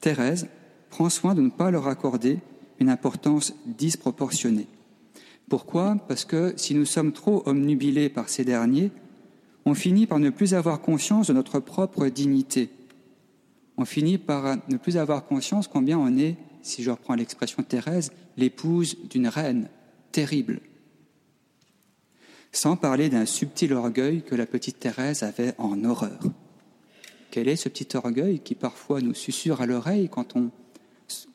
Thérèse 0.00 0.46
prend 0.90 1.08
soin 1.08 1.34
de 1.34 1.40
ne 1.40 1.48
pas 1.48 1.70
leur 1.70 1.88
accorder 1.88 2.38
une 2.78 2.90
importance 2.90 3.54
disproportionnée. 3.64 4.68
Pourquoi? 5.48 5.96
Parce 6.06 6.26
que 6.26 6.52
si 6.56 6.74
nous 6.74 6.84
sommes 6.84 7.12
trop 7.12 7.42
omnubilés 7.46 8.10
par 8.10 8.28
ces 8.28 8.44
derniers, 8.44 8.90
on 9.64 9.72
finit 9.72 10.06
par 10.06 10.18
ne 10.18 10.28
plus 10.28 10.52
avoir 10.52 10.82
conscience 10.82 11.28
de 11.28 11.32
notre 11.32 11.58
propre 11.58 12.06
dignité. 12.08 12.68
On 13.78 13.86
finit 13.86 14.18
par 14.18 14.58
ne 14.68 14.76
plus 14.76 14.98
avoir 14.98 15.24
conscience 15.24 15.66
combien 15.66 15.98
on 15.98 16.14
est, 16.18 16.36
si 16.60 16.82
je 16.82 16.90
reprends 16.90 17.14
l'expression 17.14 17.62
Thérèse, 17.62 18.12
l'épouse 18.36 18.98
d'une 19.08 19.28
reine 19.28 19.70
terrible. 20.12 20.60
Sans 22.56 22.74
parler 22.74 23.10
d'un 23.10 23.26
subtil 23.26 23.74
orgueil 23.74 24.22
que 24.22 24.34
la 24.34 24.46
petite 24.46 24.78
Thérèse 24.78 25.22
avait 25.22 25.52
en 25.58 25.84
horreur. 25.84 26.20
Quel 27.30 27.48
est 27.48 27.56
ce 27.56 27.68
petit 27.68 27.94
orgueil 27.94 28.40
qui 28.40 28.54
parfois 28.54 29.02
nous 29.02 29.12
susurre 29.12 29.60
à 29.60 29.66
l'oreille 29.66 30.08
quand 30.08 30.36
on 30.36 30.50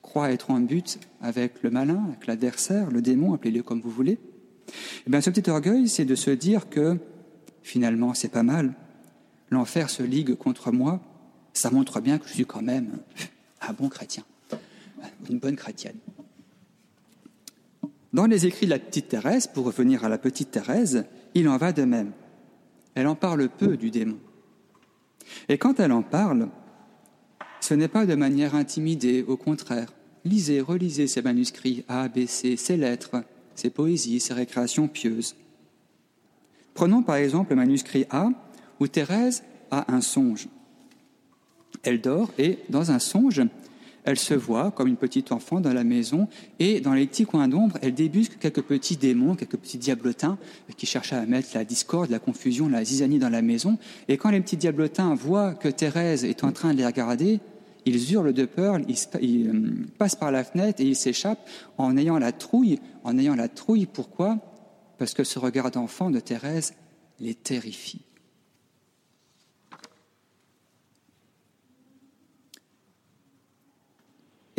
croit 0.01 0.31
être 0.31 0.49
en 0.49 0.59
but 0.59 0.97
avec 1.21 1.61
le 1.61 1.69
malin, 1.69 2.05
avec 2.07 2.25
l'adversaire, 2.25 2.89
le 2.89 3.03
démon, 3.03 3.35
appelez-le 3.35 3.61
comme 3.61 3.81
vous 3.81 3.91
voulez? 3.91 4.17
Eh 5.05 5.11
bien, 5.11 5.21
ce 5.21 5.29
petit 5.29 5.47
orgueil, 5.47 5.87
c'est 5.87 6.05
de 6.05 6.15
se 6.15 6.31
dire 6.31 6.69
que 6.69 6.97
finalement, 7.61 8.15
c'est 8.15 8.29
pas 8.29 8.41
mal. 8.41 8.73
L'enfer 9.51 9.91
se 9.91 10.01
ligue 10.01 10.33
contre 10.33 10.71
moi. 10.71 11.01
Ça 11.53 11.69
montre 11.69 12.01
bien 12.01 12.17
que 12.17 12.27
je 12.27 12.33
suis 12.33 12.45
quand 12.47 12.63
même 12.63 12.97
un 13.61 13.73
bon 13.73 13.89
chrétien, 13.89 14.23
une 15.29 15.37
bonne 15.37 15.55
chrétienne. 15.55 15.97
Dans 18.13 18.25
les 18.25 18.45
écrits 18.45 18.65
de 18.65 18.71
la 18.71 18.79
petite 18.79 19.09
Thérèse, 19.09 19.47
pour 19.47 19.65
revenir 19.65 20.03
à 20.03 20.09
la 20.09 20.17
petite 20.17 20.51
Thérèse, 20.51 21.05
il 21.33 21.47
en 21.47 21.57
va 21.57 21.71
de 21.71 21.83
même. 21.83 22.11
Elle 22.93 23.07
en 23.07 23.15
parle 23.15 23.47
peu 23.47 23.77
du 23.77 23.89
démon. 23.89 24.19
Et 25.47 25.57
quand 25.57 25.79
elle 25.79 25.93
en 25.93 26.01
parle, 26.01 26.49
ce 27.61 27.73
n'est 27.73 27.87
pas 27.87 28.05
de 28.05 28.15
manière 28.15 28.55
intimidée, 28.55 29.23
au 29.23 29.37
contraire. 29.37 29.93
Lisez, 30.25 30.59
relisez 30.59 31.07
ces 31.07 31.21
manuscrits 31.21 31.85
A, 31.87 32.09
B, 32.09 32.25
C, 32.27 32.57
ces 32.57 32.75
lettres, 32.75 33.23
ces 33.55 33.69
poésies, 33.69 34.19
ces 34.19 34.33
récréations 34.33 34.87
pieuses. 34.87 35.35
Prenons 36.73 37.03
par 37.03 37.15
exemple 37.15 37.51
le 37.51 37.55
manuscrit 37.57 38.05
A, 38.09 38.29
où 38.79 38.87
Thérèse 38.87 39.43
a 39.71 39.93
un 39.93 40.01
songe. 40.01 40.47
Elle 41.83 42.01
dort 42.01 42.31
et, 42.37 42.59
dans 42.69 42.91
un 42.91 42.99
songe, 42.99 43.41
elle 44.03 44.17
se 44.17 44.33
voit 44.33 44.71
comme 44.71 44.87
une 44.87 44.97
petite 44.97 45.31
enfant 45.31 45.59
dans 45.59 45.73
la 45.73 45.83
maison 45.83 46.27
et 46.59 46.81
dans 46.81 46.93
les 46.93 47.05
petits 47.07 47.25
coins 47.25 47.47
d'ombre, 47.47 47.77
elle 47.81 47.93
débusque 47.93 48.37
quelques 48.39 48.63
petits 48.63 48.97
démons, 48.97 49.35
quelques 49.35 49.57
petits 49.57 49.77
diablotins 49.77 50.37
qui 50.77 50.85
cherchent 50.85 51.13
à 51.13 51.25
mettre 51.25 51.49
la 51.53 51.65
discorde, 51.65 52.09
la 52.09 52.19
confusion, 52.19 52.67
la 52.67 52.83
zizanie 52.83 53.19
dans 53.19 53.29
la 53.29 53.41
maison. 53.41 53.77
Et 54.07 54.17
quand 54.17 54.31
les 54.31 54.41
petits 54.41 54.57
diablotins 54.57 55.13
voient 55.15 55.53
que 55.53 55.67
Thérèse 55.67 56.25
est 56.25 56.43
en 56.43 56.51
train 56.51 56.73
de 56.73 56.79
les 56.79 56.85
regarder, 56.85 57.39
ils 57.85 58.13
hurlent 58.13 58.33
de 58.33 58.45
peur, 58.45 58.77
ils, 58.87 59.47
euh, 59.47 59.85
passent 59.97 60.15
par 60.15 60.31
la 60.31 60.43
fenêtre 60.43 60.81
et 60.81 60.85
ils 60.85 60.95
s'échappent 60.95 61.47
en 61.77 61.97
ayant 61.97 62.19
la 62.19 62.31
trouille. 62.31 62.79
En 63.03 63.17
ayant 63.17 63.35
la 63.35 63.47
trouille, 63.47 63.87
pourquoi? 63.87 64.37
Parce 64.99 65.13
que 65.13 65.23
ce 65.23 65.39
regard 65.39 65.71
d'enfant 65.71 66.11
de 66.11 66.19
Thérèse 66.19 66.73
les 67.19 67.33
terrifie. 67.33 68.01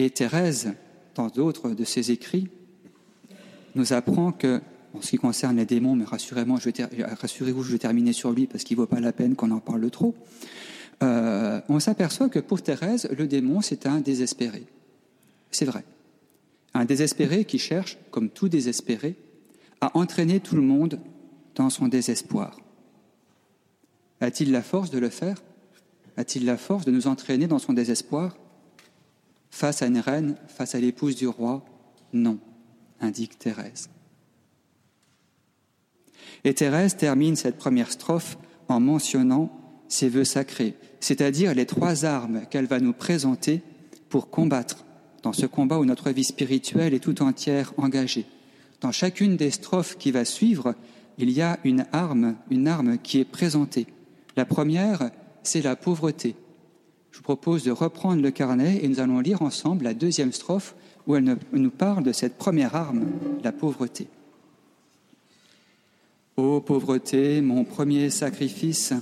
Et 0.02 0.10
Thérèse, 0.10 0.72
dans 1.14 1.28
d'autres 1.28 1.70
de 1.70 1.84
ses 1.84 2.10
écrits, 2.10 2.48
nous 3.76 3.92
apprend 3.92 4.32
que, 4.32 4.60
en 4.94 5.00
ce 5.00 5.10
qui 5.10 5.16
concerne 5.16 5.58
les 5.58 5.64
démons, 5.64 5.94
mais 5.94 6.04
rassurez-vous, 6.04 6.58
je 6.58 7.70
vais 7.72 7.78
terminer 7.78 8.12
sur 8.12 8.32
lui 8.32 8.48
parce 8.48 8.64
qu'il 8.64 8.76
ne 8.76 8.80
vaut 8.80 8.88
pas 8.88 8.98
la 8.98 9.12
peine 9.12 9.36
qu'on 9.36 9.52
en 9.52 9.60
parle 9.60 9.88
trop, 9.90 10.16
euh, 11.04 11.60
on 11.68 11.78
s'aperçoit 11.78 12.28
que 12.28 12.40
pour 12.40 12.62
Thérèse, 12.62 13.08
le 13.16 13.28
démon, 13.28 13.60
c'est 13.60 13.86
un 13.86 14.00
désespéré. 14.00 14.64
C'est 15.52 15.66
vrai. 15.66 15.84
Un 16.74 16.84
désespéré 16.84 17.44
qui 17.44 17.60
cherche, 17.60 17.96
comme 18.10 18.28
tout 18.28 18.48
désespéré, 18.48 19.14
à 19.80 19.96
entraîner 19.96 20.40
tout 20.40 20.56
le 20.56 20.62
monde 20.62 20.98
dans 21.54 21.70
son 21.70 21.86
désespoir. 21.86 22.58
A-t-il 24.20 24.50
la 24.50 24.62
force 24.62 24.90
de 24.90 24.98
le 24.98 25.10
faire? 25.10 25.36
A-t-il 26.16 26.44
la 26.44 26.56
force 26.56 26.86
de 26.86 26.90
nous 26.90 27.06
entraîner 27.06 27.46
dans 27.46 27.60
son 27.60 27.72
désespoir? 27.72 28.36
Face 29.52 29.82
à 29.82 29.86
une 29.86 29.98
reine, 29.98 30.34
face 30.48 30.74
à 30.74 30.80
l'épouse 30.80 31.14
du 31.14 31.28
roi, 31.28 31.62
non, 32.14 32.38
indique 33.00 33.38
Thérèse. 33.38 33.90
Et 36.42 36.54
Thérèse 36.54 36.96
termine 36.96 37.36
cette 37.36 37.58
première 37.58 37.92
strophe 37.92 38.38
en 38.68 38.80
mentionnant 38.80 39.52
ses 39.88 40.08
vœux 40.08 40.24
sacrés, 40.24 40.74
c'est-à-dire 41.00 41.54
les 41.54 41.66
trois 41.66 42.06
armes 42.06 42.46
qu'elle 42.50 42.66
va 42.66 42.80
nous 42.80 42.94
présenter 42.94 43.62
pour 44.08 44.30
combattre 44.30 44.86
dans 45.22 45.34
ce 45.34 45.46
combat 45.46 45.78
où 45.78 45.84
notre 45.84 46.10
vie 46.10 46.24
spirituelle 46.24 46.94
est 46.94 47.00
tout 47.00 47.22
entière 47.22 47.74
engagée. 47.76 48.24
Dans 48.80 48.90
chacune 48.90 49.36
des 49.36 49.50
strophes 49.50 49.98
qui 49.98 50.10
va 50.12 50.24
suivre, 50.24 50.74
il 51.18 51.30
y 51.30 51.42
a 51.42 51.58
une 51.62 51.84
arme, 51.92 52.36
une 52.50 52.66
arme 52.66 52.96
qui 52.98 53.20
est 53.20 53.24
présentée. 53.24 53.86
La 54.34 54.46
première, 54.46 55.10
c'est 55.42 55.62
la 55.62 55.76
pauvreté. 55.76 56.36
Je 57.12 57.18
vous 57.18 57.22
propose 57.22 57.62
de 57.62 57.70
reprendre 57.70 58.22
le 58.22 58.30
carnet 58.30 58.80
et 58.82 58.88
nous 58.88 58.98
allons 58.98 59.20
lire 59.20 59.42
ensemble 59.42 59.84
la 59.84 59.92
deuxième 59.92 60.32
strophe 60.32 60.74
où 61.06 61.14
elle 61.14 61.36
nous 61.52 61.70
parle 61.70 62.02
de 62.02 62.12
cette 62.12 62.38
première 62.38 62.74
arme, 62.74 63.04
la 63.44 63.52
pauvreté. 63.52 64.08
Ô 66.38 66.60
pauvreté, 66.60 67.42
mon 67.42 67.64
premier 67.64 68.08
sacrifice, 68.08 68.94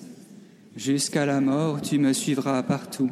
jusqu'à 0.77 1.25
la 1.25 1.41
mort 1.41 1.81
tu 1.81 1.99
me 1.99 2.13
suivras 2.13 2.65
partout, 2.65 3.11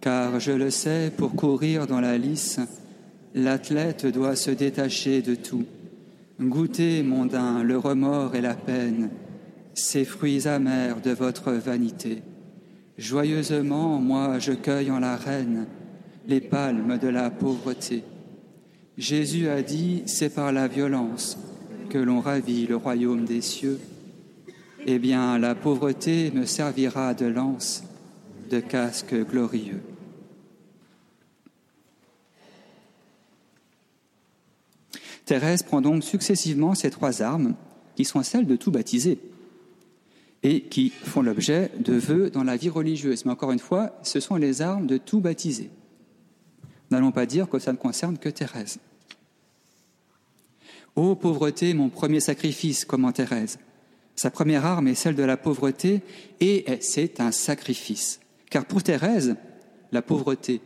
car 0.00 0.40
je 0.40 0.52
le 0.52 0.70
sais, 0.70 1.12
pour 1.16 1.36
courir 1.36 1.86
dans 1.86 2.00
la 2.00 2.18
lice, 2.18 2.58
l'athlète 3.34 4.04
doit 4.06 4.34
se 4.34 4.50
détacher 4.50 5.22
de 5.22 5.36
tout. 5.36 5.64
Goûtez, 6.40 7.04
mondain, 7.04 7.62
le 7.62 7.78
remords 7.78 8.34
et 8.34 8.40
la 8.40 8.54
peine, 8.54 9.10
ces 9.74 10.04
fruits 10.04 10.48
amers 10.48 11.00
de 11.00 11.12
votre 11.12 11.52
vanité. 11.52 12.22
Joyeusement, 12.98 14.00
moi, 14.00 14.40
je 14.40 14.52
cueille 14.52 14.90
en 14.90 14.98
la 14.98 15.16
reine 15.16 15.68
les 16.26 16.40
palmes 16.40 16.98
de 16.98 17.06
la 17.06 17.30
pauvreté. 17.30 18.02
Jésus 18.98 19.48
a 19.48 19.62
dit, 19.62 20.02
c'est 20.06 20.34
par 20.34 20.50
la 20.50 20.66
violence 20.66 21.38
que 21.90 21.98
l'on 21.98 22.20
ravit 22.20 22.66
le 22.66 22.74
royaume 22.74 23.24
des 23.24 23.40
cieux. 23.40 23.78
Eh 24.84 24.98
bien, 24.98 25.38
la 25.38 25.54
pauvreté 25.54 26.32
me 26.32 26.44
servira 26.44 27.14
de 27.14 27.26
lance, 27.26 27.84
de 28.50 28.58
casque 28.58 29.14
glorieux. 29.14 29.80
Thérèse 35.24 35.62
prend 35.62 35.80
donc 35.80 36.02
successivement 36.02 36.74
ces 36.74 36.90
trois 36.90 37.22
armes, 37.22 37.54
qui 37.94 38.04
sont 38.04 38.24
celles 38.24 38.46
de 38.46 38.56
tout 38.56 38.72
baptisé 38.72 39.20
et 40.42 40.62
qui 40.62 40.90
font 40.90 41.22
l'objet 41.22 41.70
de 41.78 41.94
vœux 41.94 42.30
dans 42.30 42.44
la 42.44 42.56
vie 42.56 42.68
religieuse. 42.68 43.24
Mais 43.24 43.32
encore 43.32 43.52
une 43.52 43.58
fois, 43.58 43.98
ce 44.02 44.20
sont 44.20 44.36
les 44.36 44.62
armes 44.62 44.86
de 44.86 44.96
tout 44.96 45.20
baptisé. 45.20 45.70
N'allons 46.90 47.12
pas 47.12 47.26
dire 47.26 47.48
que 47.48 47.58
ça 47.58 47.72
ne 47.72 47.76
concerne 47.76 48.18
que 48.18 48.28
Thérèse. 48.28 48.78
Ô 50.96 51.14
pauvreté, 51.14 51.74
mon 51.74 51.88
premier 51.88 52.20
sacrifice, 52.20 52.84
comment 52.84 53.12
Thérèse? 53.12 53.58
Sa 54.16 54.30
première 54.30 54.64
arme 54.64 54.88
est 54.88 54.94
celle 54.94 55.14
de 55.14 55.22
la 55.22 55.36
pauvreté 55.36 56.02
et 56.40 56.64
c'est 56.80 57.20
un 57.20 57.30
sacrifice. 57.30 58.20
Car 58.50 58.64
pour 58.64 58.82
Thérèse, 58.82 59.36
la 59.92 60.02
pauvreté, 60.02 60.60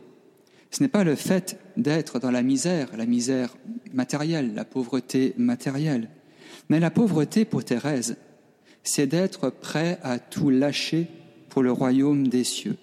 ce 0.71 0.81
n'est 0.81 0.89
pas 0.89 1.03
le 1.03 1.15
fait 1.15 1.59
d'être 1.77 2.17
dans 2.17 2.31
la 2.31 2.41
misère, 2.41 2.89
la 2.97 3.05
misère 3.05 3.55
matérielle, 3.93 4.55
la 4.55 4.65
pauvreté 4.65 5.35
matérielle, 5.37 6.09
mais 6.69 6.79
la 6.79 6.89
pauvreté 6.89 7.45
pour 7.45 7.63
Thérèse, 7.63 8.17
c'est 8.83 9.07
d'être 9.07 9.49
prêt 9.49 9.99
à 10.03 10.19
tout 10.19 10.49
lâcher 10.49 11.07
pour 11.49 11.63
le 11.63 11.71
royaume 11.71 12.27
des 12.27 12.43
cieux. 12.43 12.77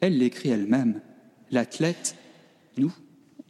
Elle 0.00 0.18
l'écrit 0.18 0.50
elle-même. 0.50 1.00
L'athlète, 1.50 2.16
nous, 2.76 2.92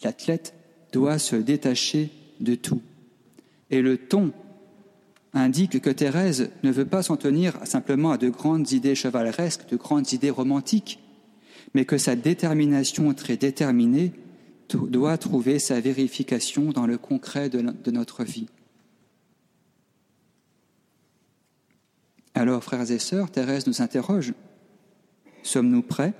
l'athlète 0.02 0.54
doit 0.92 1.18
se 1.18 1.36
détacher 1.36 2.10
de 2.40 2.54
tout. 2.54 2.82
Et 3.70 3.82
le 3.82 3.98
ton 3.98 4.32
indique 5.32 5.80
que 5.80 5.90
Thérèse 5.90 6.50
ne 6.62 6.70
veut 6.70 6.84
pas 6.86 7.02
s'en 7.02 7.16
tenir 7.16 7.58
simplement 7.64 8.12
à 8.12 8.18
de 8.18 8.28
grandes 8.28 8.70
idées 8.72 8.94
chevaleresques, 8.94 9.68
de 9.68 9.76
grandes 9.76 10.12
idées 10.12 10.30
romantiques, 10.30 11.00
mais 11.74 11.84
que 11.84 11.98
sa 11.98 12.16
détermination 12.16 13.12
très 13.12 13.36
déterminée 13.36 14.12
doit 14.70 15.18
trouver 15.18 15.58
sa 15.58 15.80
vérification 15.80 16.70
dans 16.70 16.86
le 16.86 16.98
concret 16.98 17.48
de 17.48 17.90
notre 17.90 18.24
vie. 18.24 18.48
Alors, 22.36 22.62
frères 22.62 22.90
et 22.90 22.98
sœurs, 22.98 23.30
Thérèse 23.30 23.66
nous 23.66 23.80
interroge. 23.80 24.34
Sommes-nous 25.42 25.80
prêts 25.80 26.12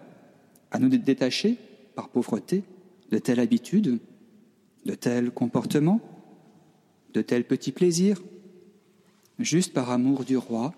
à 0.70 0.78
nous 0.78 0.88
détacher, 0.88 1.58
par 1.94 2.08
pauvreté, 2.08 2.64
de 3.10 3.18
telle 3.18 3.38
habitude, 3.38 3.98
de 4.86 4.94
tel 4.94 5.30
comportement, 5.30 6.00
de 7.12 7.20
tels 7.20 7.44
petits 7.44 7.70
plaisirs, 7.70 8.22
juste 9.38 9.74
par 9.74 9.90
amour 9.90 10.24
du 10.24 10.38
roi? 10.38 10.72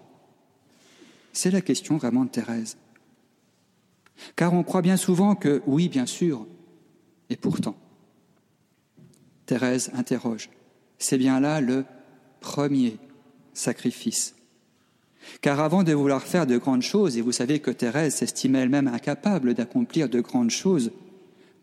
C'est 1.33 1.53
la 1.53 1.61
question 1.61 1.99
vraiment 1.99 2.25
de 2.25 2.31
Thérèse. 2.31 2.77
Car 4.35 4.53
on 4.55 4.65
croit 4.65 4.83
bien 4.83 4.97
souvent 4.97 5.37
que 5.37 5.63
oui, 5.69 5.89
bien 5.89 6.07
sûr, 6.07 6.49
et 7.31 7.37
pourtant. 7.37 7.77
Thérèse 9.47 9.93
interroge. 9.95 10.51
C'est 10.99 11.17
bien 11.17 11.39
là 11.39 11.61
le 11.61 11.85
premier 12.41 12.97
sacrifice. 13.55 14.35
Car 15.41 15.61
avant 15.61 15.83
de 15.83 15.93
vouloir 15.93 16.23
faire 16.23 16.47
de 16.47 16.57
grandes 16.57 16.83
choses, 16.83 17.17
et 17.17 17.21
vous 17.21 17.33
savez 17.33 17.61
que 17.61 17.71
Thérèse 17.71 18.17
s'estimait 18.17 18.61
elle-même 18.61 18.89
incapable 18.89 19.55
d'accomplir 19.55 20.09
de 20.09 20.21
grandes 20.21 20.51
choses, 20.51 20.93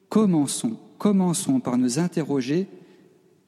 commençons, 0.09 0.77
commençons 0.97 1.59
par 1.59 1.77
nous 1.77 1.99
interroger 1.99 2.67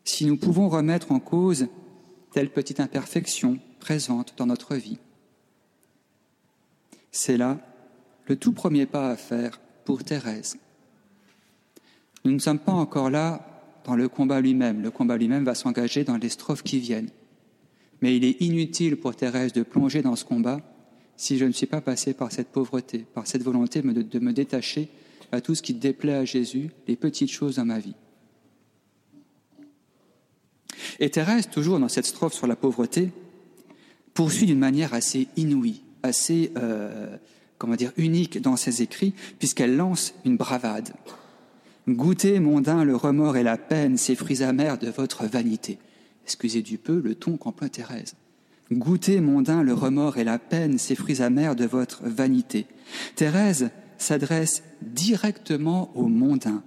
si 0.03 0.25
nous 0.25 0.37
pouvons 0.37 0.69
remettre 0.69 1.11
en 1.11 1.19
cause 1.19 1.67
telle 2.31 2.49
petite 2.49 2.79
imperfection 2.79 3.59
présente 3.79 4.33
dans 4.37 4.45
notre 4.45 4.75
vie. 4.75 4.97
C'est 7.11 7.37
là 7.37 7.59
le 8.25 8.35
tout 8.35 8.51
premier 8.51 8.85
pas 8.85 9.09
à 9.09 9.15
faire 9.15 9.59
pour 9.85 10.03
Thérèse. 10.03 10.57
Nous 12.25 12.31
ne 12.31 12.39
sommes 12.39 12.59
pas 12.59 12.73
encore 12.73 13.09
là 13.09 13.81
dans 13.85 13.95
le 13.95 14.09
combat 14.09 14.41
lui-même. 14.41 14.81
Le 14.81 14.91
combat 14.91 15.17
lui-même 15.17 15.45
va 15.45 15.55
s'engager 15.55 16.03
dans 16.03 16.17
les 16.17 16.29
strophes 16.29 16.63
qui 16.63 16.79
viennent. 16.79 17.09
Mais 18.01 18.15
il 18.15 18.23
est 18.23 18.41
inutile 18.41 18.97
pour 18.97 19.15
Thérèse 19.15 19.53
de 19.53 19.63
plonger 19.63 20.01
dans 20.01 20.15
ce 20.15 20.25
combat 20.25 20.61
si 21.15 21.37
je 21.37 21.45
ne 21.45 21.51
suis 21.51 21.65
pas 21.65 21.81
passé 21.81 22.13
par 22.13 22.31
cette 22.31 22.49
pauvreté, 22.49 23.05
par 23.13 23.25
cette 23.25 23.43
volonté 23.43 23.81
de 23.81 24.19
me 24.19 24.33
détacher 24.33 24.89
à 25.31 25.41
tout 25.41 25.55
ce 25.55 25.61
qui 25.61 25.73
déplaît 25.73 26.13
à 26.13 26.25
Jésus, 26.25 26.69
les 26.87 26.95
petites 26.95 27.31
choses 27.31 27.55
dans 27.55 27.65
ma 27.65 27.79
vie. 27.79 27.95
Et 30.99 31.09
Thérèse, 31.09 31.49
toujours 31.49 31.79
dans 31.79 31.89
cette 31.89 32.05
strophe 32.05 32.33
sur 32.33 32.47
la 32.47 32.55
pauvreté, 32.55 33.09
poursuit 34.13 34.45
d'une 34.45 34.59
manière 34.59 34.93
assez 34.93 35.27
inouïe, 35.35 35.81
assez, 36.03 36.51
euh, 36.57 37.17
comment 37.57 37.75
dire, 37.75 37.91
unique 37.97 38.41
dans 38.41 38.55
ses 38.55 38.81
écrits, 38.81 39.13
puisqu'elle 39.37 39.75
lance 39.75 40.13
une 40.25 40.37
bravade. 40.37 40.93
Goûtez, 41.87 42.39
mondain, 42.39 42.83
le 42.83 42.95
remords 42.95 43.37
et 43.37 43.43
la 43.43 43.57
peine, 43.57 43.97
ces 43.97 44.15
fruits 44.15 44.43
amers 44.43 44.77
de 44.77 44.89
votre 44.89 45.25
vanité. 45.25 45.77
Excusez 46.27 46.61
du 46.61 46.77
peu 46.77 46.99
le 46.99 47.15
ton 47.15 47.37
qu'emploie 47.37 47.69
Thérèse. 47.69 48.15
Goûtez, 48.69 49.21
mondain, 49.21 49.63
le 49.63 49.73
remords 49.73 50.17
et 50.17 50.25
la 50.25 50.37
peine, 50.37 50.77
ces 50.77 50.93
fruits 50.93 51.21
amers 51.21 51.55
de 51.55 51.63
votre 51.63 52.03
vanité. 52.03 52.65
Thérèse 53.15 53.69
s'adresse 53.97 54.61
directement 54.81 55.89
aux 55.95 56.09
mondains, 56.09 56.63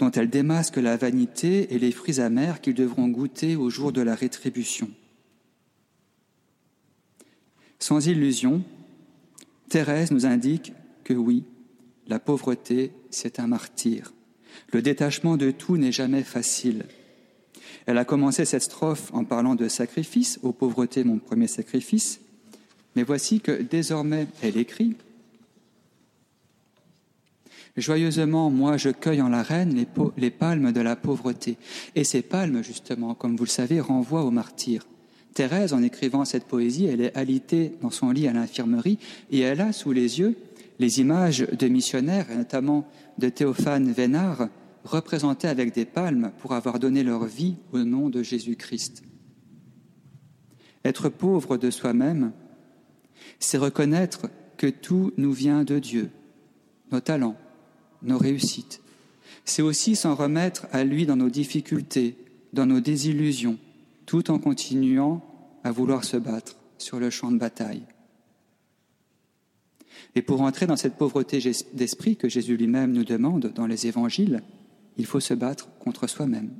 dont 0.00 0.10
elle 0.10 0.28
démasque 0.30 0.78
la 0.78 0.96
vanité 0.96 1.72
et 1.72 1.78
les 1.78 1.92
fruits 1.92 2.18
amers 2.18 2.60
qu'ils 2.60 2.74
devront 2.74 3.06
goûter 3.06 3.54
au 3.54 3.70
jour 3.70 3.92
de 3.92 4.02
la 4.02 4.16
rétribution. 4.16 4.90
Sans 7.78 8.04
illusion, 8.08 8.64
Thérèse 9.68 10.10
nous 10.10 10.26
indique 10.26 10.72
que 11.04 11.14
oui, 11.14 11.44
la 12.08 12.18
pauvreté, 12.18 12.90
c'est 13.10 13.38
un 13.38 13.46
martyr. 13.46 14.12
Le 14.72 14.82
détachement 14.82 15.36
de 15.36 15.52
tout 15.52 15.76
n'est 15.76 15.92
jamais 15.92 16.24
facile. 16.24 16.86
Elle 17.86 17.98
a 17.98 18.04
commencé 18.04 18.44
cette 18.44 18.62
strophe 18.62 19.10
en 19.12 19.24
parlant 19.24 19.54
de 19.54 19.68
sacrifice, 19.68 20.38
ô 20.42 20.52
pauvreté 20.52 21.04
mon 21.04 21.18
premier 21.18 21.48
sacrifice, 21.48 22.20
mais 22.94 23.02
voici 23.02 23.40
que 23.40 23.62
désormais 23.62 24.26
elle 24.42 24.56
écrit 24.56 24.96
Joyeusement, 27.76 28.50
moi, 28.50 28.76
je 28.76 28.90
cueille 28.90 29.22
en 29.22 29.30
la 29.30 29.42
reine 29.42 29.86
les, 30.18 30.30
palmes 30.30 30.72
de 30.72 30.80
la 30.82 30.94
pauvreté. 30.94 31.56
Et 31.94 32.04
ces 32.04 32.20
palmes, 32.20 32.62
justement, 32.62 33.14
comme 33.14 33.34
vous 33.34 33.44
le 33.44 33.48
savez, 33.48 33.80
renvoient 33.80 34.24
aux 34.24 34.30
martyrs. 34.30 34.86
Thérèse, 35.32 35.72
en 35.72 35.82
écrivant 35.82 36.26
cette 36.26 36.44
poésie, 36.44 36.84
elle 36.84 37.00
est 37.00 37.16
alitée 37.16 37.72
dans 37.80 37.88
son 37.88 38.10
lit 38.10 38.28
à 38.28 38.34
l'infirmerie 38.34 38.98
et 39.30 39.40
elle 39.40 39.62
a 39.62 39.72
sous 39.72 39.92
les 39.92 40.20
yeux 40.20 40.36
les 40.78 41.00
images 41.00 41.46
de 41.46 41.68
missionnaires, 41.68 42.26
notamment 42.36 42.86
de 43.16 43.28
Théophane 43.28 43.90
Vénard, 43.92 44.48
représentés 44.84 45.48
avec 45.48 45.74
des 45.74 45.84
palmes 45.84 46.32
pour 46.38 46.52
avoir 46.52 46.78
donné 46.78 47.02
leur 47.02 47.24
vie 47.24 47.56
au 47.72 47.78
nom 47.78 48.08
de 48.08 48.22
Jésus-Christ. 48.22 49.02
Être 50.84 51.08
pauvre 51.08 51.56
de 51.56 51.70
soi-même, 51.70 52.32
c'est 53.38 53.58
reconnaître 53.58 54.28
que 54.56 54.66
tout 54.66 55.12
nous 55.16 55.32
vient 55.32 55.64
de 55.64 55.78
Dieu, 55.78 56.10
nos 56.90 57.00
talents, 57.00 57.36
nos 58.02 58.18
réussites. 58.18 58.80
C'est 59.44 59.62
aussi 59.62 59.96
s'en 59.96 60.14
remettre 60.14 60.66
à 60.72 60.84
lui 60.84 61.06
dans 61.06 61.16
nos 61.16 61.30
difficultés, 61.30 62.16
dans 62.52 62.66
nos 62.66 62.80
désillusions, 62.80 63.58
tout 64.06 64.30
en 64.30 64.38
continuant 64.38 65.24
à 65.64 65.70
vouloir 65.70 66.04
se 66.04 66.16
battre 66.16 66.56
sur 66.78 66.98
le 66.98 67.10
champ 67.10 67.30
de 67.30 67.38
bataille. 67.38 67.82
Et 70.14 70.22
pour 70.22 70.42
entrer 70.42 70.66
dans 70.66 70.76
cette 70.76 70.96
pauvreté 70.96 71.38
d'esprit 71.72 72.16
que 72.16 72.28
Jésus 72.28 72.56
lui-même 72.56 72.92
nous 72.92 73.04
demande 73.04 73.52
dans 73.54 73.66
les 73.66 73.86
évangiles, 73.86 74.42
il 74.96 75.06
faut 75.06 75.20
se 75.20 75.34
battre 75.34 75.68
contre 75.78 76.06
soi-même. 76.06 76.50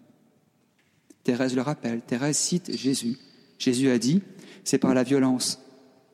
Thérèse 1.25 1.55
le 1.55 1.62
rappelle, 1.62 2.01
Thérèse 2.01 2.37
cite 2.37 2.77
Jésus. 2.77 3.18
Jésus 3.59 3.90
a 3.90 3.99
dit, 3.99 4.23
c'est 4.64 4.79
par 4.79 4.95
la 4.95 5.03
violence 5.03 5.61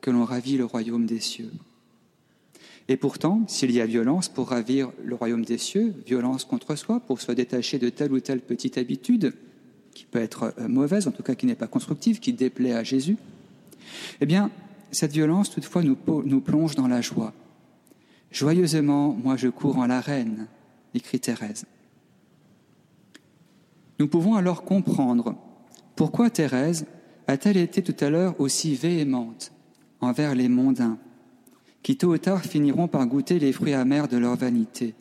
que 0.01 0.11
l'on 0.11 0.25
ravit 0.25 0.57
le 0.57 0.65
royaume 0.65 1.05
des 1.05 1.19
cieux. 1.19 1.51
Et 2.87 2.97
pourtant, 2.97 3.43
s'il 3.47 3.71
y 3.71 3.81
a 3.81 3.85
violence 3.85 4.29
pour 4.29 4.49
ravir 4.49 4.91
le 5.03 5.15
royaume 5.15 5.45
des 5.45 5.57
cieux, 5.57 5.93
violence 6.05 6.43
contre 6.43 6.75
soi, 6.75 6.99
pour 6.99 7.21
se 7.21 7.31
détacher 7.31 7.77
de 7.77 7.89
telle 7.89 8.11
ou 8.11 8.19
telle 8.19 8.41
petite 8.41 8.77
habitude, 8.77 9.33
qui 9.93 10.05
peut 10.05 10.19
être 10.19 10.53
euh, 10.57 10.67
mauvaise, 10.67 11.07
en 11.07 11.11
tout 11.11 11.23
cas 11.23 11.35
qui 11.35 11.45
n'est 11.45 11.55
pas 11.55 11.67
constructive, 11.67 12.19
qui 12.19 12.33
déplaît 12.33 12.73
à 12.73 12.83
Jésus, 12.83 13.17
eh 14.21 14.25
bien, 14.25 14.49
cette 14.91 15.11
violence, 15.11 15.51
toutefois, 15.51 15.83
nous, 15.83 15.97
nous 16.25 16.41
plonge 16.41 16.75
dans 16.75 16.87
la 16.87 17.01
joie. 17.01 17.33
Joyeusement, 18.31 19.13
moi 19.13 19.37
je 19.37 19.47
cours 19.47 19.77
en 19.77 19.87
la 19.87 20.01
reine, 20.01 20.47
écrit 20.93 21.19
Thérèse. 21.19 21.65
Nous 23.99 24.07
pouvons 24.07 24.35
alors 24.35 24.63
comprendre 24.63 25.35
pourquoi 25.95 26.29
Thérèse 26.29 26.85
a-t-elle 27.27 27.57
été 27.57 27.83
tout 27.83 27.95
à 27.99 28.09
l'heure 28.09 28.39
aussi 28.39 28.73
véhémente 28.73 29.51
envers 29.99 30.33
les 30.33 30.47
mondains, 30.47 30.97
qui 31.83 31.97
tôt 31.97 32.13
ou 32.13 32.17
tard 32.17 32.43
finiront 32.43 32.87
par 32.87 33.05
goûter 33.05 33.37
les 33.37 33.51
fruits 33.51 33.73
amers 33.73 34.07
de 34.07 34.17
leur 34.17 34.35
vanité. 34.37 34.95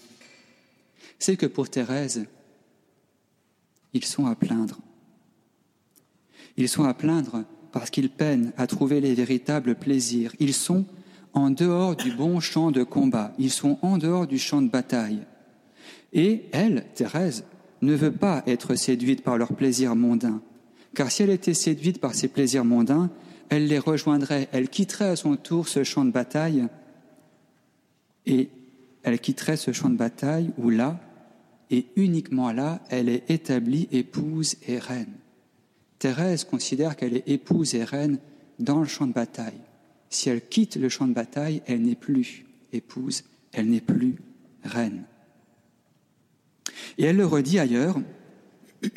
C'est 1.21 1.37
que 1.37 1.47
pour 1.47 1.71
Thérèse, 1.71 2.27
ils 3.93 4.05
sont 4.05 4.27
à 4.27 4.35
plaindre. 4.35 4.81
Ils 6.57 6.69
sont 6.69 6.85
à 6.85 6.95
plaindre 6.95 7.45
parce 7.71 7.91
qu'ils 7.91 8.11
peinent 8.11 8.53
à 8.57 8.67
trouver 8.67 9.01
les 9.01 9.15
véritables 9.15 9.77
plaisirs. 9.77 10.35
Ils 10.41 10.55
sont 10.55 10.85
en 11.33 11.51
dehors 11.51 11.95
du 11.95 12.13
bon 12.13 12.41
champ 12.41 12.73
de 12.73 12.83
combat, 12.83 13.33
ils 13.39 13.53
sont 13.53 13.79
en 13.83 13.99
dehors 13.99 14.27
du 14.27 14.39
champ 14.39 14.61
de 14.61 14.71
bataille. 14.71 15.25
Et 16.13 16.47
elle, 16.53 16.87
Thérèse, 16.95 17.45
ne 17.83 17.95
veut 17.95 18.13
pas 18.13 18.43
être 18.47 18.75
séduite 18.75 19.23
par 19.23 19.39
leurs 19.39 19.55
plaisirs 19.55 19.97
mondains, 19.97 20.41
car 20.95 21.11
si 21.11 21.23
elle 21.23 21.31
était 21.31 21.55
séduite 21.55 22.01
par 22.01 22.15
ses 22.15 22.29
plaisirs 22.29 22.65
mondains, 22.65 23.11
elle 23.49 23.67
les 23.67 23.79
rejoindrait, 23.79 24.49
elle 24.53 24.69
quitterait 24.69 25.11
à 25.11 25.17
son 25.17 25.37
tour 25.37 25.69
ce 25.69 25.85
champ 25.85 26.05
de 26.05 26.11
bataille, 26.11 26.67
et 28.27 28.51
elle 29.03 29.19
quitterait 29.21 29.57
ce 29.57 29.73
champ 29.73 29.89
de 29.89 29.97
bataille 29.97 30.51
où 30.59 30.71
là, 30.71 31.01
et 31.71 31.87
uniquement 31.97 32.53
là, 32.53 32.81
elle 32.91 33.09
est 33.09 33.31
établie 33.31 33.89
épouse 33.93 34.57
et 34.67 34.79
reine. 34.79 35.13
Thérèse 35.99 36.45
considère 36.45 36.97
qu'elle 36.97 37.17
est 37.17 37.29
épouse 37.29 37.75
et 37.75 37.85
reine 37.85 38.19
dans 38.59 38.81
le 38.81 38.87
champ 38.87 39.07
de 39.07 39.13
bataille. 39.13 39.61
Si 40.11 40.29
elle 40.29 40.47
quitte 40.47 40.77
le 40.77 40.89
champ 40.89 41.07
de 41.07 41.13
bataille, 41.13 41.63
elle 41.67 41.83
n'est 41.83 41.95
plus 41.95 42.45
épouse, 42.73 43.25
elle 43.53 43.69
n'est 43.69 43.81
plus 43.81 44.17
reine. 44.65 45.05
Et 46.99 47.05
elle 47.05 47.17
le 47.17 47.27
redit 47.27 47.59
ailleurs, 47.59 47.97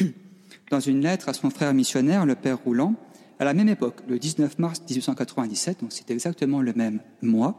dans 0.72 0.80
une 0.80 1.02
lettre 1.02 1.30
à 1.30 1.34
son 1.34 1.50
frère 1.50 1.74
missionnaire, 1.74 2.26
le 2.26 2.36
père 2.36 2.60
Roulant, 2.60 2.96
à 3.40 3.44
la 3.44 3.54
même 3.54 3.70
époque, 3.70 4.02
le 4.08 4.20
19 4.20 4.60
mars 4.60 4.82
1897, 4.88 5.82
donc 5.82 5.92
c'est 5.92 6.12
exactement 6.12 6.62
le 6.62 6.74
même 6.74 7.00
mois, 7.22 7.58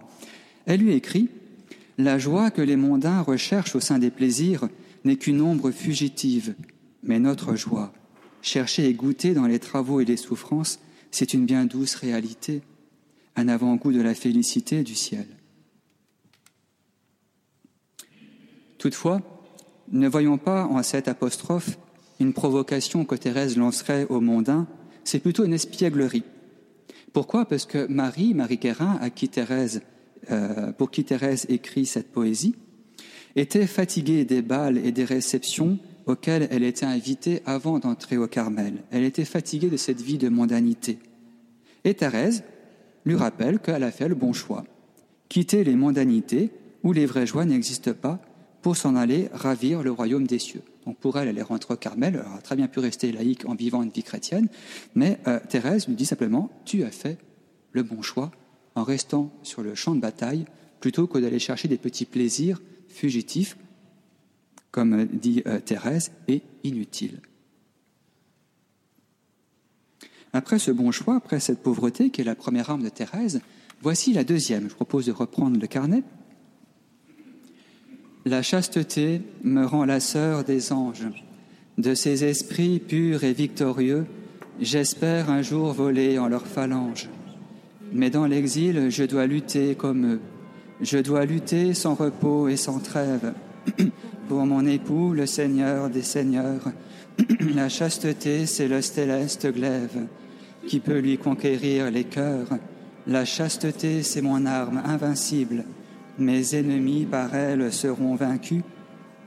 elle 0.66 0.80
lui 0.80 0.92
écrit 0.92 1.28
La 1.98 2.18
joie 2.18 2.50
que 2.50 2.62
les 2.62 2.76
mondains 2.76 3.20
recherchent 3.20 3.74
au 3.74 3.80
sein 3.80 3.98
des 3.98 4.10
plaisirs 4.10 4.68
n'est 5.04 5.16
qu'une 5.16 5.40
ombre 5.40 5.72
fugitive, 5.72 6.54
mais 7.02 7.18
notre 7.18 7.56
joie, 7.56 7.92
chercher 8.42 8.86
et 8.86 8.94
goûter 8.94 9.34
dans 9.34 9.46
les 9.46 9.58
travaux 9.58 10.00
et 10.00 10.04
les 10.04 10.16
souffrances, 10.16 10.78
c'est 11.10 11.34
une 11.34 11.46
bien 11.46 11.64
douce 11.64 11.96
réalité, 11.96 12.62
un 13.36 13.48
avant-goût 13.48 13.92
de 13.92 14.00
la 14.00 14.14
félicité 14.14 14.82
du 14.82 14.94
ciel. 14.94 15.26
Toutefois, 18.78 19.20
ne 19.90 20.08
voyons 20.08 20.38
pas 20.38 20.66
en 20.66 20.82
cette 20.82 21.08
apostrophe 21.08 21.78
une 22.20 22.32
provocation 22.32 23.04
que 23.04 23.14
Thérèse 23.14 23.56
lancerait 23.56 24.06
aux 24.08 24.20
mondains, 24.20 24.66
c'est 25.04 25.18
plutôt 25.18 25.44
une 25.44 25.54
espièglerie. 25.54 26.24
Pourquoi? 27.12 27.44
Parce 27.44 27.66
que 27.66 27.86
Marie, 27.88 28.32
Marie 28.32 28.56
Guérin, 28.56 28.98
à 29.00 29.10
qui 29.10 29.28
Thérèse, 29.28 29.82
euh, 30.30 30.72
pour 30.72 30.90
qui 30.90 31.04
Thérèse 31.04 31.46
écrit 31.48 31.84
cette 31.84 32.12
poésie, 32.12 32.54
était 33.36 33.66
fatiguée 33.66 34.24
des 34.24 34.42
balles 34.42 34.78
et 34.78 34.92
des 34.92 35.04
réceptions 35.04 35.78
auxquelles 36.06 36.48
elle 36.50 36.64
était 36.64 36.86
invitée 36.86 37.42
avant 37.46 37.78
d'entrer 37.78 38.16
au 38.16 38.26
Carmel. 38.26 38.82
Elle 38.90 39.04
était 39.04 39.24
fatiguée 39.24 39.70
de 39.70 39.76
cette 39.76 40.00
vie 40.00 40.18
de 40.18 40.28
mondanité. 40.28 40.98
Et 41.84 41.94
Thérèse 41.94 42.44
lui 43.04 43.16
rappelle 43.16 43.58
qu'elle 43.58 43.82
a 43.82 43.90
fait 43.90 44.08
le 44.08 44.14
bon 44.14 44.32
choix. 44.32 44.64
Quitter 45.28 45.64
les 45.64 45.76
mondanités 45.76 46.50
où 46.82 46.92
les 46.92 47.06
vraies 47.06 47.26
joies 47.26 47.44
n'existent 47.44 47.94
pas 47.94 48.20
pour 48.62 48.76
s'en 48.76 48.96
aller 48.96 49.28
ravir 49.32 49.82
le 49.82 49.90
royaume 49.90 50.26
des 50.26 50.38
cieux. 50.38 50.62
Donc 50.86 50.96
pour 50.98 51.18
elle, 51.18 51.28
elle 51.28 51.38
est 51.38 51.42
rentrée 51.42 51.74
au 51.74 51.76
Carmel, 51.76 52.14
elle 52.14 52.38
a 52.38 52.40
très 52.40 52.56
bien 52.56 52.68
pu 52.68 52.80
rester 52.80 53.12
laïque 53.12 53.44
en 53.46 53.54
vivant 53.54 53.82
une 53.82 53.90
vie 53.90 54.02
chrétienne, 54.02 54.48
mais 54.94 55.18
euh, 55.26 55.40
Thérèse 55.48 55.88
lui 55.88 55.94
dit 55.94 56.06
simplement, 56.06 56.50
tu 56.64 56.84
as 56.84 56.90
fait 56.90 57.18
le 57.72 57.82
bon 57.82 58.02
choix 58.02 58.30
en 58.74 58.84
restant 58.84 59.32
sur 59.42 59.62
le 59.62 59.74
champ 59.74 59.94
de 59.94 60.00
bataille 60.00 60.44
plutôt 60.80 61.06
que 61.06 61.18
d'aller 61.18 61.38
chercher 61.38 61.68
des 61.68 61.76
petits 61.76 62.04
plaisirs 62.04 62.60
fugitifs, 62.88 63.56
comme 64.70 65.06
dit 65.06 65.42
euh, 65.46 65.60
Thérèse, 65.60 66.12
et 66.28 66.42
inutiles. 66.64 67.20
Après 70.32 70.58
ce 70.58 70.70
bon 70.70 70.90
choix, 70.90 71.16
après 71.16 71.40
cette 71.40 71.62
pauvreté 71.62 72.10
qui 72.10 72.22
est 72.22 72.24
la 72.24 72.34
première 72.34 72.70
arme 72.70 72.82
de 72.82 72.88
Thérèse, 72.88 73.40
voici 73.82 74.12
la 74.12 74.24
deuxième. 74.24 74.68
Je 74.68 74.74
propose 74.74 75.06
de 75.06 75.12
reprendre 75.12 75.60
le 75.60 75.66
carnet. 75.66 76.02
La 78.24 78.42
chasteté 78.42 79.22
me 79.42 79.64
rend 79.64 79.84
la 79.84 79.98
sœur 79.98 80.44
des 80.44 80.72
anges. 80.72 81.08
De 81.76 81.92
ces 81.94 82.22
esprits 82.22 82.78
purs 82.78 83.24
et 83.24 83.32
victorieux, 83.32 84.06
j'espère 84.60 85.28
un 85.28 85.42
jour 85.42 85.72
voler 85.72 86.20
en 86.20 86.28
leurs 86.28 86.46
phalanges. 86.46 87.08
Mais 87.92 88.10
dans 88.10 88.26
l'exil, 88.26 88.90
je 88.90 89.02
dois 89.02 89.26
lutter 89.26 89.74
comme 89.74 90.06
eux. 90.06 90.20
Je 90.80 90.98
dois 90.98 91.24
lutter 91.24 91.74
sans 91.74 91.94
repos 91.94 92.46
et 92.46 92.56
sans 92.56 92.78
trêve. 92.78 93.32
Pour 94.28 94.46
mon 94.46 94.66
époux, 94.66 95.14
le 95.14 95.26
Seigneur 95.26 95.90
des 95.90 96.02
Seigneurs, 96.02 96.70
la 97.54 97.68
chasteté, 97.68 98.46
c'est 98.46 98.68
le 98.68 98.82
céleste 98.82 99.52
glaive 99.52 100.06
qui 100.68 100.78
peut 100.78 101.00
lui 101.00 101.18
conquérir 101.18 101.90
les 101.90 102.04
cœurs. 102.04 102.48
La 103.08 103.24
chasteté, 103.24 104.04
c'est 104.04 104.22
mon 104.22 104.46
arme 104.46 104.80
invincible. 104.84 105.64
Mes 106.22 106.54
ennemis 106.54 107.04
par 107.04 107.34
elle 107.34 107.72
seront 107.72 108.14
vaincus. 108.14 108.62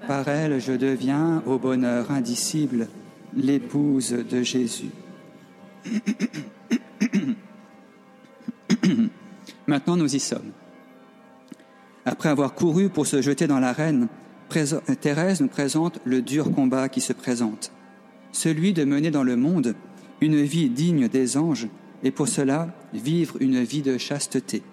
Par 0.08 0.30
elle, 0.30 0.62
je 0.62 0.72
deviens 0.72 1.44
au 1.46 1.60
bonheur 1.60 2.10
indicible 2.10 2.88
l'épouse 3.36 4.12
de 4.12 4.42
Jésus. 4.44 4.92
Maintenant, 9.68 9.98
nous 9.98 10.16
y 10.16 10.22
sommes. 10.22 10.54
Après 12.06 12.30
avoir 12.30 12.54
couru 12.54 12.88
pour 12.88 13.08
se 13.08 13.22
jeter 13.22 13.46
dans 13.46 13.60
l'arène, 13.60 14.08
Thérèse 15.02 15.42
nous 15.42 15.50
présente 15.50 16.00
le 16.06 16.22
dur 16.22 16.50
combat 16.54 16.88
qui 16.88 17.02
se 17.02 17.12
présente, 17.12 17.74
celui 18.32 18.72
de 18.72 18.86
mener 18.86 19.12
dans 19.12 19.24
le 19.24 19.36
monde 19.36 19.76
une 20.22 20.42
vie 20.42 20.70
digne 20.70 21.10
des 21.10 21.36
anges 21.36 21.68
et 22.04 22.12
pour 22.12 22.30
cela 22.30 22.74
vivre 22.94 23.36
une 23.42 23.62
vie 23.64 23.82
de 23.82 23.98
chasteté. 23.98 24.64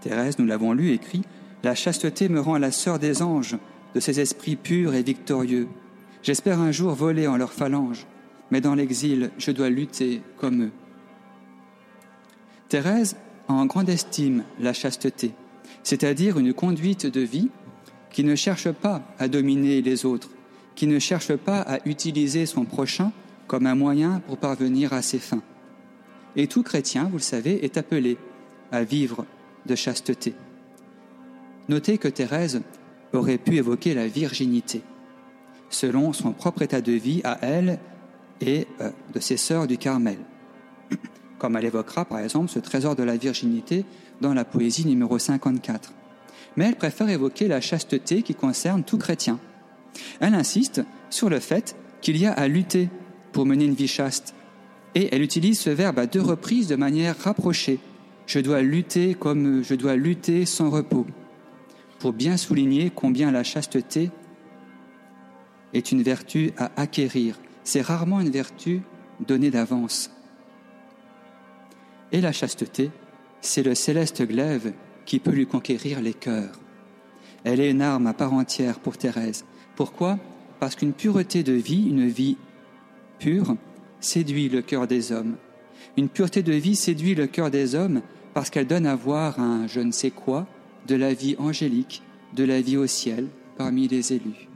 Thérèse, 0.00 0.38
nous 0.38 0.46
l'avons 0.46 0.72
lu, 0.72 0.92
écrit 0.92 1.22
La 1.62 1.74
chasteté 1.74 2.28
me 2.28 2.40
rend 2.40 2.58
la 2.58 2.70
sœur 2.70 2.98
des 2.98 3.22
anges, 3.22 3.58
de 3.94 4.00
ces 4.00 4.20
esprits 4.20 4.56
purs 4.56 4.94
et 4.94 5.02
victorieux. 5.02 5.68
J'espère 6.22 6.60
un 6.60 6.72
jour 6.72 6.94
voler 6.94 7.26
en 7.26 7.36
leurs 7.36 7.52
phalanges, 7.52 8.06
mais 8.50 8.60
dans 8.60 8.74
l'exil, 8.74 9.30
je 9.38 9.50
dois 9.50 9.70
lutter 9.70 10.22
comme 10.36 10.64
eux. 10.64 10.70
Thérèse 12.68 13.16
a 13.48 13.52
en 13.52 13.66
grande 13.66 13.88
estime 13.88 14.44
la 14.58 14.72
chasteté, 14.72 15.32
c'est-à-dire 15.82 16.38
une 16.38 16.54
conduite 16.54 17.06
de 17.06 17.20
vie 17.20 17.50
qui 18.10 18.24
ne 18.24 18.34
cherche 18.34 18.70
pas 18.70 19.02
à 19.18 19.28
dominer 19.28 19.82
les 19.82 20.06
autres, 20.06 20.30
qui 20.74 20.86
ne 20.86 20.98
cherche 20.98 21.34
pas 21.34 21.60
à 21.60 21.78
utiliser 21.86 22.46
son 22.46 22.64
prochain 22.64 23.12
comme 23.46 23.66
un 23.66 23.74
moyen 23.74 24.20
pour 24.26 24.38
parvenir 24.38 24.92
à 24.92 25.02
ses 25.02 25.18
fins. 25.18 25.42
Et 26.36 26.46
tout 26.46 26.62
chrétien, 26.62 27.04
vous 27.04 27.16
le 27.16 27.22
savez, 27.22 27.64
est 27.64 27.76
appelé 27.76 28.16
à 28.70 28.84
vivre 28.84 29.26
de 29.66 29.74
chasteté. 29.74 30.34
Notez 31.68 31.98
que 31.98 32.08
Thérèse 32.08 32.62
aurait 33.12 33.38
pu 33.38 33.56
évoquer 33.56 33.94
la 33.94 34.06
virginité, 34.06 34.82
selon 35.68 36.12
son 36.12 36.32
propre 36.32 36.62
état 36.62 36.80
de 36.80 36.92
vie 36.92 37.20
à 37.24 37.38
elle 37.42 37.78
et 38.40 38.66
euh, 38.80 38.90
de 39.14 39.20
ses 39.20 39.36
sœurs 39.36 39.66
du 39.66 39.78
Carmel, 39.78 40.18
comme 41.38 41.56
elle 41.56 41.64
évoquera 41.64 42.04
par 42.04 42.20
exemple 42.20 42.50
ce 42.50 42.58
trésor 42.58 42.96
de 42.96 43.02
la 43.02 43.16
virginité 43.16 43.84
dans 44.20 44.34
la 44.34 44.44
poésie 44.44 44.86
numéro 44.86 45.18
54. 45.18 45.92
Mais 46.56 46.66
elle 46.66 46.76
préfère 46.76 47.08
évoquer 47.08 47.48
la 47.48 47.60
chasteté 47.60 48.22
qui 48.22 48.34
concerne 48.34 48.82
tout 48.82 48.98
chrétien. 48.98 49.38
Elle 50.20 50.34
insiste 50.34 50.82
sur 51.08 51.30
le 51.30 51.40
fait 51.40 51.76
qu'il 52.00 52.16
y 52.16 52.26
a 52.26 52.32
à 52.32 52.48
lutter 52.48 52.88
pour 53.32 53.46
mener 53.46 53.64
une 53.64 53.74
vie 53.74 53.88
chaste. 53.88 54.34
Et 54.94 55.14
elle 55.14 55.22
utilise 55.22 55.60
ce 55.60 55.70
verbe 55.70 55.98
à 55.98 56.06
deux 56.06 56.20
reprises 56.20 56.66
de 56.66 56.76
manière 56.76 57.16
rapprochée. 57.18 57.78
Je 58.26 58.38
dois 58.38 58.62
lutter 58.62 59.14
comme 59.14 59.62
je 59.64 59.74
dois 59.74 59.96
lutter 59.96 60.46
sans 60.46 60.70
repos, 60.70 61.06
pour 61.98 62.12
bien 62.12 62.36
souligner 62.36 62.90
combien 62.94 63.30
la 63.30 63.42
chasteté 63.42 64.10
est 65.72 65.92
une 65.92 66.02
vertu 66.02 66.52
à 66.56 66.70
acquérir. 66.76 67.38
C'est 67.64 67.82
rarement 67.82 68.20
une 68.20 68.30
vertu 68.30 68.82
donnée 69.20 69.50
d'avance. 69.50 70.10
Et 72.12 72.20
la 72.20 72.32
chasteté, 72.32 72.90
c'est 73.40 73.62
le 73.62 73.74
céleste 73.74 74.26
glaive 74.26 74.72
qui 75.04 75.18
peut 75.18 75.30
lui 75.30 75.46
conquérir 75.46 76.00
les 76.00 76.14
cœurs. 76.14 76.58
Elle 77.44 77.60
est 77.60 77.70
une 77.70 77.82
arme 77.82 78.06
à 78.06 78.14
part 78.14 78.32
entière 78.32 78.78
pour 78.78 78.96
Thérèse. 78.96 79.44
Pourquoi? 79.76 80.18
Parce 80.58 80.74
qu'une 80.74 80.92
pureté 80.92 81.42
de 81.42 81.52
vie, 81.52 81.88
une 81.88 82.06
vie 82.06 82.36
pure 83.18 83.56
séduit 84.00 84.48
le 84.48 84.62
cœur 84.62 84.86
des 84.86 85.12
hommes. 85.12 85.36
Une 85.96 86.08
pureté 86.08 86.42
de 86.42 86.52
vie 86.52 86.76
séduit 86.76 87.14
le 87.14 87.26
cœur 87.26 87.50
des 87.50 87.74
hommes 87.74 88.02
parce 88.34 88.50
qu'elle 88.50 88.66
donne 88.66 88.86
à 88.86 88.94
voir 88.94 89.40
un 89.40 89.66
je 89.66 89.80
ne 89.80 89.92
sais 89.92 90.10
quoi 90.10 90.46
de 90.86 90.94
la 90.94 91.12
vie 91.12 91.36
angélique, 91.38 92.02
de 92.34 92.44
la 92.44 92.60
vie 92.60 92.76
au 92.76 92.86
ciel 92.86 93.26
parmi 93.56 93.88
les 93.88 94.12
élus. 94.12 94.48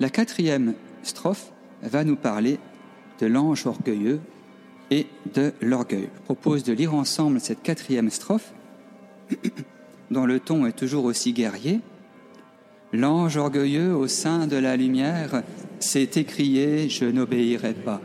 La 0.00 0.10
quatrième 0.10 0.74
strophe 1.02 1.52
va 1.82 2.04
nous 2.04 2.16
parler 2.16 2.58
de 3.20 3.26
l'ange 3.26 3.66
orgueilleux 3.66 4.20
et 4.90 5.06
de 5.32 5.52
l'orgueil. 5.60 6.08
Je 6.14 6.22
propose 6.22 6.64
de 6.64 6.72
lire 6.72 6.94
ensemble 6.94 7.40
cette 7.40 7.62
quatrième 7.62 8.10
strophe, 8.10 8.52
dont 10.10 10.26
le 10.26 10.40
ton 10.40 10.66
est 10.66 10.72
toujours 10.72 11.04
aussi 11.04 11.32
guerrier. 11.32 11.80
L'ange 12.94 13.38
orgueilleux 13.38 13.92
au 13.92 14.06
sein 14.06 14.46
de 14.46 14.54
la 14.54 14.76
lumière 14.76 15.42
s'est 15.80 16.10
écrié 16.14 16.88
Je 16.88 17.04
n'obéirai 17.04 17.74
pas. 17.74 18.00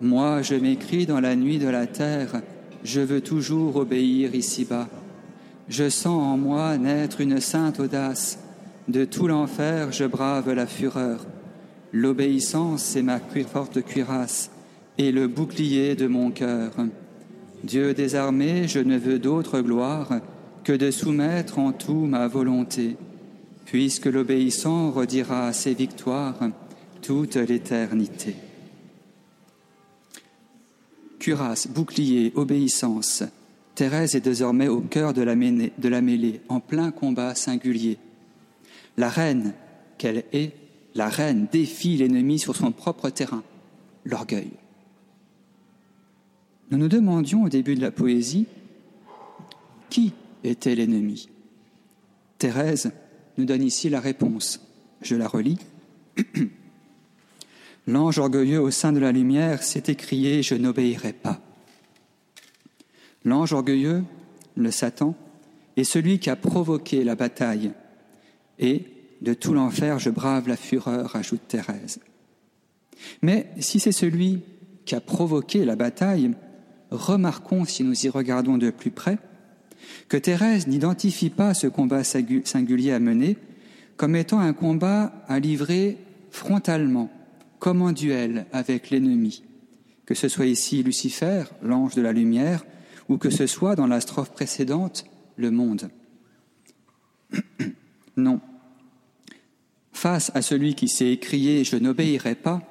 Moi, 0.00 0.42
je 0.42 0.54
m'écris 0.54 1.06
dans 1.06 1.18
la 1.18 1.34
nuit 1.34 1.58
de 1.58 1.66
la 1.66 1.88
terre 1.88 2.40
Je 2.84 3.00
veux 3.00 3.20
toujours 3.20 3.74
obéir 3.74 4.36
ici-bas. 4.36 4.88
Je 5.68 5.88
sens 5.88 6.22
en 6.22 6.36
moi 6.36 6.78
naître 6.78 7.20
une 7.20 7.40
sainte 7.40 7.80
audace. 7.80 8.38
De 8.86 9.04
tout 9.04 9.26
l'enfer, 9.26 9.90
je 9.90 10.04
brave 10.04 10.52
la 10.52 10.68
fureur. 10.68 11.26
L'obéissance 11.92 12.94
est 12.94 13.02
ma 13.02 13.18
forte 13.18 13.82
cuirasse 13.82 14.52
et 14.98 15.10
le 15.10 15.26
bouclier 15.26 15.96
de 15.96 16.06
mon 16.06 16.30
cœur. 16.30 16.70
Dieu 17.64 17.92
des 17.92 18.14
armées, 18.14 18.68
je 18.68 18.78
ne 18.78 18.98
veux 18.98 19.18
d'autre 19.18 19.60
gloire 19.62 20.20
que 20.62 20.72
de 20.72 20.92
soumettre 20.92 21.58
en 21.58 21.72
tout 21.72 22.06
ma 22.06 22.28
volonté 22.28 22.96
puisque 23.64 24.06
l'obéissant 24.06 24.90
redira 24.90 25.52
ses 25.52 25.74
victoires 25.74 26.38
toute 27.00 27.36
l'éternité. 27.36 28.36
Cuirasse, 31.18 31.68
bouclier, 31.68 32.32
obéissance. 32.34 33.22
Thérèse 33.74 34.14
est 34.14 34.20
désormais 34.20 34.68
au 34.68 34.80
cœur 34.80 35.14
de 35.14 35.22
la, 35.22 35.34
mêlée, 35.34 35.72
de 35.78 35.88
la 35.88 36.00
mêlée, 36.00 36.40
en 36.48 36.60
plein 36.60 36.90
combat 36.90 37.34
singulier. 37.34 37.98
La 38.96 39.08
reine 39.08 39.54
qu'elle 39.98 40.24
est, 40.32 40.52
la 40.94 41.08
reine 41.08 41.46
défie 41.50 41.96
l'ennemi 41.96 42.38
sur 42.38 42.56
son 42.56 42.72
propre 42.72 43.08
terrain, 43.08 43.42
l'orgueil. 44.04 44.50
Nous 46.70 46.78
nous 46.78 46.88
demandions 46.88 47.44
au 47.44 47.48
début 47.48 47.74
de 47.74 47.80
la 47.80 47.90
poésie 47.90 48.46
qui 49.90 50.12
était 50.42 50.74
l'ennemi? 50.74 51.28
Thérèse 52.38 52.92
nous 53.38 53.44
donne 53.44 53.62
ici 53.62 53.88
la 53.88 54.00
réponse. 54.00 54.60
Je 55.00 55.16
la 55.16 55.28
relis. 55.28 55.58
L'ange 57.86 58.18
orgueilleux 58.18 58.60
au 58.60 58.70
sein 58.70 58.92
de 58.92 59.00
la 59.00 59.12
lumière 59.12 59.62
s'est 59.62 59.84
écrié 59.88 60.42
Je 60.42 60.54
n'obéirai 60.54 61.12
pas. 61.12 61.40
L'ange 63.24 63.52
orgueilleux, 63.52 64.04
le 64.56 64.70
Satan, 64.70 65.14
est 65.76 65.84
celui 65.84 66.18
qui 66.18 66.30
a 66.30 66.36
provoqué 66.36 67.04
la 67.04 67.14
bataille. 67.14 67.72
Et 68.58 68.84
de 69.20 69.34
tout 69.34 69.54
l'enfer, 69.54 69.98
je 69.98 70.10
brave 70.10 70.48
la 70.48 70.56
fureur, 70.56 71.16
ajoute 71.16 71.46
Thérèse. 71.48 72.00
Mais 73.22 73.48
si 73.58 73.80
c'est 73.80 73.92
celui 73.92 74.42
qui 74.84 74.94
a 74.94 75.00
provoqué 75.00 75.64
la 75.64 75.76
bataille, 75.76 76.32
remarquons, 76.90 77.64
si 77.64 77.84
nous 77.84 78.06
y 78.06 78.08
regardons 78.08 78.58
de 78.58 78.70
plus 78.70 78.90
près, 78.90 79.18
que 80.08 80.16
Thérèse 80.16 80.66
n'identifie 80.66 81.30
pas 81.30 81.54
ce 81.54 81.66
combat 81.66 82.04
singulier 82.04 82.92
à 82.92 82.98
mener 82.98 83.36
comme 83.96 84.16
étant 84.16 84.40
un 84.40 84.52
combat 84.52 85.12
à 85.28 85.38
livrer 85.38 85.98
frontalement, 86.30 87.10
comme 87.58 87.82
un 87.82 87.92
duel 87.92 88.46
avec 88.52 88.90
l'ennemi, 88.90 89.44
que 90.06 90.14
ce 90.14 90.28
soit 90.28 90.46
ici 90.46 90.82
Lucifer, 90.82 91.44
l'ange 91.62 91.94
de 91.94 92.02
la 92.02 92.12
lumière, 92.12 92.64
ou 93.08 93.18
que 93.18 93.30
ce 93.30 93.46
soit 93.46 93.76
dans 93.76 93.86
la 93.86 94.00
strophe 94.00 94.32
précédente, 94.32 95.04
le 95.36 95.50
monde. 95.50 95.90
non. 98.16 98.40
Face 99.92 100.32
à 100.34 100.42
celui 100.42 100.74
qui 100.74 100.88
s'est 100.88 101.12
écrié 101.12 101.62
Je 101.62 101.76
n'obéirai 101.76 102.34
pas, 102.34 102.62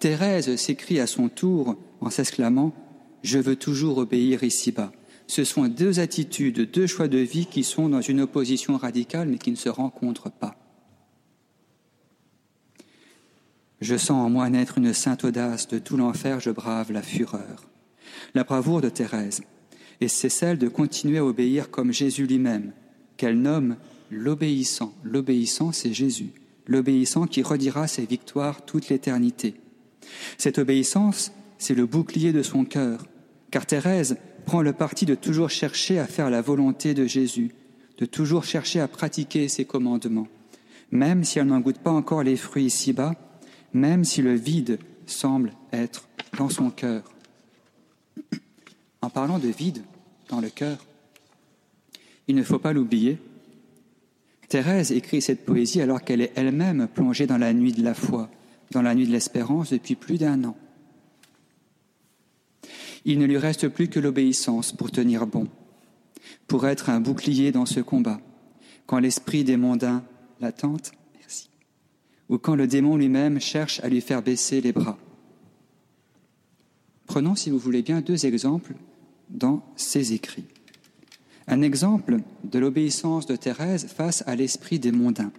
Thérèse 0.00 0.56
s'écrie 0.56 0.98
à 0.98 1.06
son 1.06 1.28
tour 1.28 1.76
en 2.00 2.10
s'exclamant 2.10 2.72
Je 3.22 3.38
veux 3.38 3.56
toujours 3.56 3.98
obéir 3.98 4.42
ici-bas. 4.42 4.90
Ce 5.30 5.44
sont 5.44 5.68
deux 5.68 6.00
attitudes, 6.00 6.72
deux 6.72 6.88
choix 6.88 7.06
de 7.06 7.18
vie 7.18 7.46
qui 7.46 7.62
sont 7.62 7.88
dans 7.88 8.00
une 8.00 8.20
opposition 8.20 8.76
radicale 8.76 9.28
mais 9.28 9.38
qui 9.38 9.52
ne 9.52 9.56
se 9.56 9.68
rencontrent 9.68 10.28
pas. 10.28 10.56
Je 13.80 13.96
sens 13.96 14.26
en 14.26 14.28
moi 14.28 14.50
naître 14.50 14.78
une 14.78 14.92
sainte 14.92 15.22
audace, 15.22 15.68
de 15.68 15.78
tout 15.78 15.96
l'enfer 15.96 16.40
je 16.40 16.50
brave 16.50 16.90
la 16.90 17.00
fureur. 17.00 17.68
La 18.34 18.42
bravoure 18.42 18.80
de 18.80 18.88
Thérèse, 18.88 19.42
et 20.00 20.08
c'est 20.08 20.30
celle 20.30 20.58
de 20.58 20.66
continuer 20.66 21.18
à 21.18 21.24
obéir 21.24 21.70
comme 21.70 21.92
Jésus 21.92 22.26
lui-même, 22.26 22.72
qu'elle 23.16 23.40
nomme 23.40 23.76
l'obéissant. 24.10 24.92
L'obéissant, 25.04 25.70
c'est 25.70 25.92
Jésus, 25.92 26.32
l'obéissant 26.66 27.28
qui 27.28 27.44
redira 27.44 27.86
ses 27.86 28.04
victoires 28.04 28.64
toute 28.66 28.88
l'éternité. 28.88 29.54
Cette 30.38 30.58
obéissance, 30.58 31.30
c'est 31.56 31.76
le 31.76 31.86
bouclier 31.86 32.32
de 32.32 32.42
son 32.42 32.64
cœur, 32.64 33.06
car 33.52 33.64
Thérèse 33.64 34.16
prend 34.40 34.62
le 34.62 34.72
parti 34.72 35.06
de 35.06 35.14
toujours 35.14 35.50
chercher 35.50 35.98
à 35.98 36.06
faire 36.06 36.30
la 36.30 36.42
volonté 36.42 36.94
de 36.94 37.06
Jésus, 37.06 37.52
de 37.98 38.06
toujours 38.06 38.44
chercher 38.44 38.80
à 38.80 38.88
pratiquer 38.88 39.48
ses 39.48 39.64
commandements, 39.64 40.28
même 40.90 41.24
si 41.24 41.38
elle 41.38 41.46
n'en 41.46 41.60
goûte 41.60 41.78
pas 41.78 41.90
encore 41.90 42.22
les 42.22 42.36
fruits 42.36 42.64
ici-bas, 42.64 43.14
même 43.72 44.04
si 44.04 44.22
le 44.22 44.34
vide 44.34 44.78
semble 45.06 45.52
être 45.72 46.08
dans 46.38 46.48
son 46.48 46.70
cœur. 46.70 47.04
En 49.02 49.10
parlant 49.10 49.38
de 49.38 49.48
vide 49.48 49.82
dans 50.28 50.40
le 50.40 50.50
cœur, 50.50 50.78
il 52.28 52.36
ne 52.36 52.42
faut 52.42 52.58
pas 52.58 52.72
l'oublier. 52.72 53.18
Thérèse 54.48 54.92
écrit 54.92 55.22
cette 55.22 55.44
poésie 55.44 55.80
alors 55.80 56.02
qu'elle 56.02 56.20
est 56.20 56.32
elle-même 56.34 56.88
plongée 56.92 57.26
dans 57.26 57.38
la 57.38 57.52
nuit 57.52 57.72
de 57.72 57.82
la 57.82 57.94
foi, 57.94 58.30
dans 58.72 58.82
la 58.82 58.94
nuit 58.94 59.06
de 59.06 59.12
l'espérance 59.12 59.72
depuis 59.72 59.94
plus 59.94 60.18
d'un 60.18 60.44
an. 60.44 60.56
Il 63.04 63.18
ne 63.18 63.26
lui 63.26 63.38
reste 63.38 63.68
plus 63.68 63.88
que 63.88 64.00
l'obéissance 64.00 64.72
pour 64.72 64.90
tenir 64.90 65.26
bon, 65.26 65.48
pour 66.46 66.66
être 66.66 66.90
un 66.90 67.00
bouclier 67.00 67.52
dans 67.52 67.66
ce 67.66 67.80
combat, 67.80 68.20
quand 68.86 68.98
l'esprit 68.98 69.44
des 69.44 69.56
mondains 69.56 70.04
l'attente, 70.40 70.92
merci, 71.18 71.50
ou 72.28 72.38
quand 72.38 72.54
le 72.54 72.66
démon 72.66 72.96
lui-même 72.96 73.40
cherche 73.40 73.80
à 73.80 73.88
lui 73.88 74.00
faire 74.00 74.22
baisser 74.22 74.60
les 74.60 74.72
bras. 74.72 74.98
Prenons, 77.06 77.34
si 77.34 77.50
vous 77.50 77.58
voulez 77.58 77.82
bien, 77.82 78.00
deux 78.00 78.26
exemples 78.26 78.74
dans 79.28 79.64
ses 79.76 80.12
écrits. 80.12 80.46
Un 81.46 81.62
exemple 81.62 82.18
de 82.44 82.58
l'obéissance 82.58 83.26
de 83.26 83.34
Thérèse 83.34 83.86
face 83.86 84.22
à 84.26 84.36
l'esprit 84.36 84.78
des 84.78 84.92
mondains. 84.92 85.32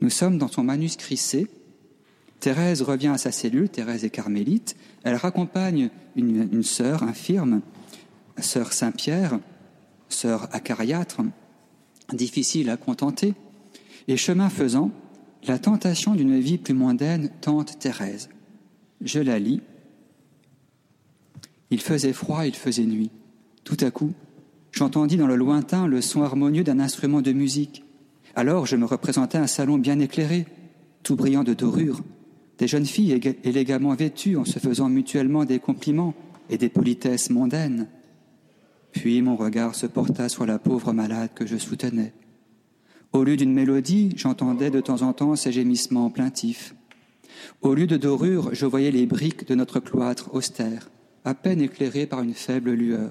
Nous 0.00 0.10
sommes 0.10 0.38
dans 0.38 0.48
son 0.48 0.64
manuscrit 0.64 1.16
C. 1.16 1.46
Thérèse 2.40 2.82
revient 2.82 3.08
à 3.08 3.18
sa 3.18 3.32
cellule, 3.32 3.68
Thérèse 3.68 4.04
est 4.04 4.10
carmélite. 4.10 4.76
Elle 5.02 5.16
raccompagne 5.16 5.90
une, 6.16 6.62
sœur 6.62 7.02
infirme, 7.02 7.60
sœur 8.38 8.72
Saint-Pierre, 8.72 9.40
sœur 10.08 10.48
acariâtre, 10.52 11.20
difficile 12.12 12.70
à 12.70 12.76
contenter. 12.76 13.34
Et 14.06 14.16
chemin 14.16 14.48
faisant, 14.48 14.90
la 15.46 15.58
tentation 15.58 16.14
d'une 16.14 16.38
vie 16.38 16.58
plus 16.58 16.74
mondaine 16.74 17.30
tente 17.40 17.78
Thérèse. 17.78 18.28
Je 19.00 19.20
la 19.20 19.38
lis 19.38 19.60
il 21.70 21.80
faisait 21.80 22.12
froid, 22.12 22.46
il 22.46 22.54
faisait 22.54 22.86
nuit. 22.86 23.10
Tout 23.64 23.76
à 23.80 23.90
coup, 23.90 24.12
j'entendis 24.72 25.16
dans 25.16 25.26
le 25.26 25.36
lointain 25.36 25.86
le 25.86 26.00
son 26.00 26.22
harmonieux 26.22 26.64
d'un 26.64 26.80
instrument 26.80 27.20
de 27.20 27.32
musique. 27.32 27.84
Alors 28.34 28.66
je 28.66 28.76
me 28.76 28.86
représentais 28.86 29.38
un 29.38 29.46
salon 29.46 29.78
bien 29.78 29.98
éclairé, 29.98 30.46
tout 31.02 31.16
brillant 31.16 31.44
de 31.44 31.54
dorures, 31.54 32.02
des 32.58 32.66
jeunes 32.68 32.86
filles 32.86 33.20
élégamment 33.44 33.94
vêtues 33.94 34.36
en 34.36 34.44
se 34.44 34.58
faisant 34.58 34.88
mutuellement 34.88 35.44
des 35.44 35.58
compliments 35.58 36.14
et 36.50 36.58
des 36.58 36.68
politesses 36.68 37.30
mondaines. 37.30 37.88
Puis 38.92 39.22
mon 39.22 39.36
regard 39.36 39.74
se 39.74 39.86
porta 39.86 40.28
sur 40.28 40.46
la 40.46 40.58
pauvre 40.58 40.92
malade 40.92 41.30
que 41.34 41.46
je 41.46 41.56
soutenais. 41.56 42.12
Au 43.12 43.24
lieu 43.24 43.36
d'une 43.36 43.52
mélodie, 43.52 44.12
j'entendais 44.16 44.70
de 44.70 44.80
temps 44.80 45.02
en 45.02 45.12
temps 45.12 45.36
ses 45.36 45.52
gémissements 45.52 46.10
plaintifs. 46.10 46.74
Au 47.62 47.74
lieu 47.74 47.86
de 47.86 47.96
dorures, 47.96 48.54
je 48.54 48.66
voyais 48.66 48.90
les 48.90 49.06
briques 49.06 49.46
de 49.46 49.54
notre 49.54 49.80
cloître 49.80 50.34
austère 50.34 50.90
à 51.24 51.34
peine 51.34 51.60
éclairé 51.60 52.06
par 52.06 52.22
une 52.22 52.34
faible 52.34 52.72
lueur. 52.72 53.10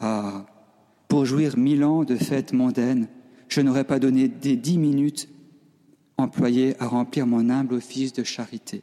Ah, 0.00 0.46
pour 1.08 1.24
jouir 1.24 1.56
mille 1.56 1.84
ans 1.84 2.04
de 2.04 2.16
fêtes 2.16 2.52
mondaines, 2.52 3.08
je 3.48 3.60
n'aurais 3.60 3.84
pas 3.84 3.98
donné 3.98 4.28
des 4.28 4.56
dix 4.56 4.78
minutes 4.78 5.28
employées 6.18 6.74
à 6.80 6.86
remplir 6.86 7.26
mon 7.26 7.50
humble 7.50 7.74
office 7.74 8.12
de 8.12 8.24
charité. 8.24 8.82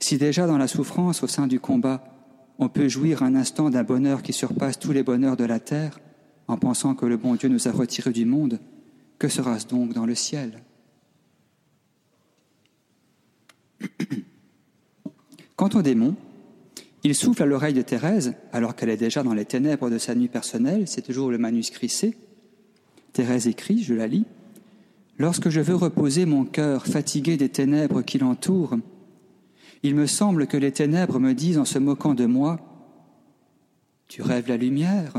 Si 0.00 0.18
déjà 0.18 0.46
dans 0.46 0.58
la 0.58 0.68
souffrance 0.68 1.22
au 1.22 1.26
sein 1.26 1.46
du 1.46 1.60
combat, 1.60 2.04
on 2.58 2.68
peut 2.68 2.88
jouir 2.88 3.22
un 3.22 3.34
instant 3.34 3.70
d'un 3.70 3.84
bonheur 3.84 4.22
qui 4.22 4.32
surpasse 4.32 4.78
tous 4.78 4.92
les 4.92 5.02
bonheurs 5.02 5.36
de 5.36 5.44
la 5.44 5.60
terre, 5.60 6.00
en 6.48 6.56
pensant 6.56 6.94
que 6.94 7.06
le 7.06 7.16
bon 7.16 7.34
Dieu 7.34 7.48
nous 7.48 7.68
a 7.68 7.72
retirés 7.72 8.12
du 8.12 8.24
monde, 8.24 8.60
que 9.18 9.28
sera-ce 9.28 9.66
donc 9.66 9.92
dans 9.92 10.06
le 10.06 10.14
ciel? 10.14 10.62
Quant 15.56 15.70
au 15.74 15.82
démon, 15.82 16.14
il 17.02 17.14
souffle 17.14 17.42
à 17.42 17.46
l'oreille 17.46 17.74
de 17.74 17.82
Thérèse, 17.82 18.34
alors 18.52 18.74
qu'elle 18.74 18.90
est 18.90 18.96
déjà 18.96 19.22
dans 19.22 19.34
les 19.34 19.44
ténèbres 19.44 19.90
de 19.90 19.98
sa 19.98 20.14
nuit 20.14 20.28
personnelle, 20.28 20.88
c'est 20.88 21.02
toujours 21.02 21.30
le 21.30 21.38
manuscrit 21.38 21.88
C. 21.88 22.16
Thérèse 23.12 23.46
écrit, 23.46 23.82
je 23.82 23.94
la 23.94 24.06
lis, 24.06 24.26
Lorsque 25.18 25.48
je 25.48 25.60
veux 25.60 25.74
reposer 25.74 26.26
mon 26.26 26.44
cœur 26.44 26.86
fatigué 26.86 27.36
des 27.36 27.48
ténèbres 27.48 28.02
qui 28.02 28.18
l'entourent, 28.18 28.76
il 29.82 29.94
me 29.94 30.06
semble 30.06 30.46
que 30.46 30.56
les 30.56 30.72
ténèbres 30.72 31.18
me 31.18 31.32
disent 31.32 31.58
en 31.58 31.64
se 31.64 31.78
moquant 31.78 32.14
de 32.14 32.26
moi, 32.26 32.60
Tu 34.08 34.22
rêves 34.22 34.48
la 34.48 34.56
lumière, 34.56 35.14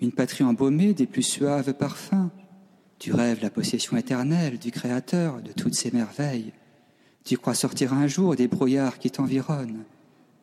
une 0.00 0.12
patrie 0.12 0.44
embaumée 0.44 0.94
des 0.94 1.06
plus 1.06 1.22
suaves 1.22 1.74
parfums, 1.74 2.30
tu 2.98 3.12
rêves 3.12 3.42
la 3.42 3.50
possession 3.50 3.96
éternelle 3.96 4.58
du 4.58 4.70
Créateur 4.70 5.42
de 5.42 5.52
toutes 5.52 5.74
ses 5.74 5.90
merveilles, 5.90 6.52
tu 7.24 7.36
crois 7.36 7.54
sortir 7.54 7.92
un 7.92 8.06
jour 8.06 8.34
des 8.34 8.48
brouillards 8.48 8.98
qui 8.98 9.10
t'environnent, 9.10 9.84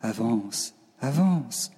avance, 0.02 0.74
Avance, 1.02 1.70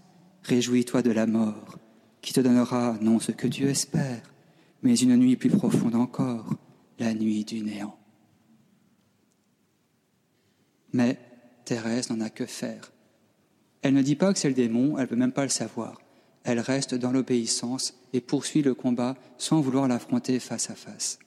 réjouis-toi 0.43 1.03
de 1.03 1.13
la 1.13 1.27
mort, 1.27 1.79
qui 2.21 2.33
te 2.33 2.41
donnera 2.41 2.97
non 3.01 3.21
ce 3.21 3.31
que 3.31 3.47
Dieu 3.47 3.69
espère, 3.69 4.23
mais 4.83 4.97
une 4.97 5.17
nuit 5.17 5.37
plus 5.37 5.51
profonde 5.51 5.95
encore, 5.95 6.57
la 6.99 7.15
nuit 7.15 7.45
du 7.45 7.63
néant. 7.63 7.97
Mais 10.93 11.19
Thérèse 11.65 12.11
n'en 12.11 12.21
a 12.21 12.31
que 12.31 12.47
faire. 12.47 12.93
Elle 13.83 13.95
ne 13.95 14.03
dit 14.03 14.17
pas 14.17 14.33
que 14.33 14.39
c'est 14.39 14.49
le 14.49 14.55
démon, 14.55 14.97
elle 14.97 15.05
ne 15.05 15.09
peut 15.09 15.17
même 15.17 15.33
pas 15.33 15.43
le 15.43 15.49
savoir. 15.49 16.01
Elle 16.45 16.61
reste 16.61 16.95
dans 16.95 17.13
l'obéissance 17.13 17.95
et 18.13 18.21
poursuit 18.21 18.63
le 18.63 18.75
combat 18.75 19.17
sans 19.39 19.61
vouloir 19.61 19.89
l'affronter 19.89 20.39
face 20.39 20.71
à 20.71 20.75
face. 20.75 21.19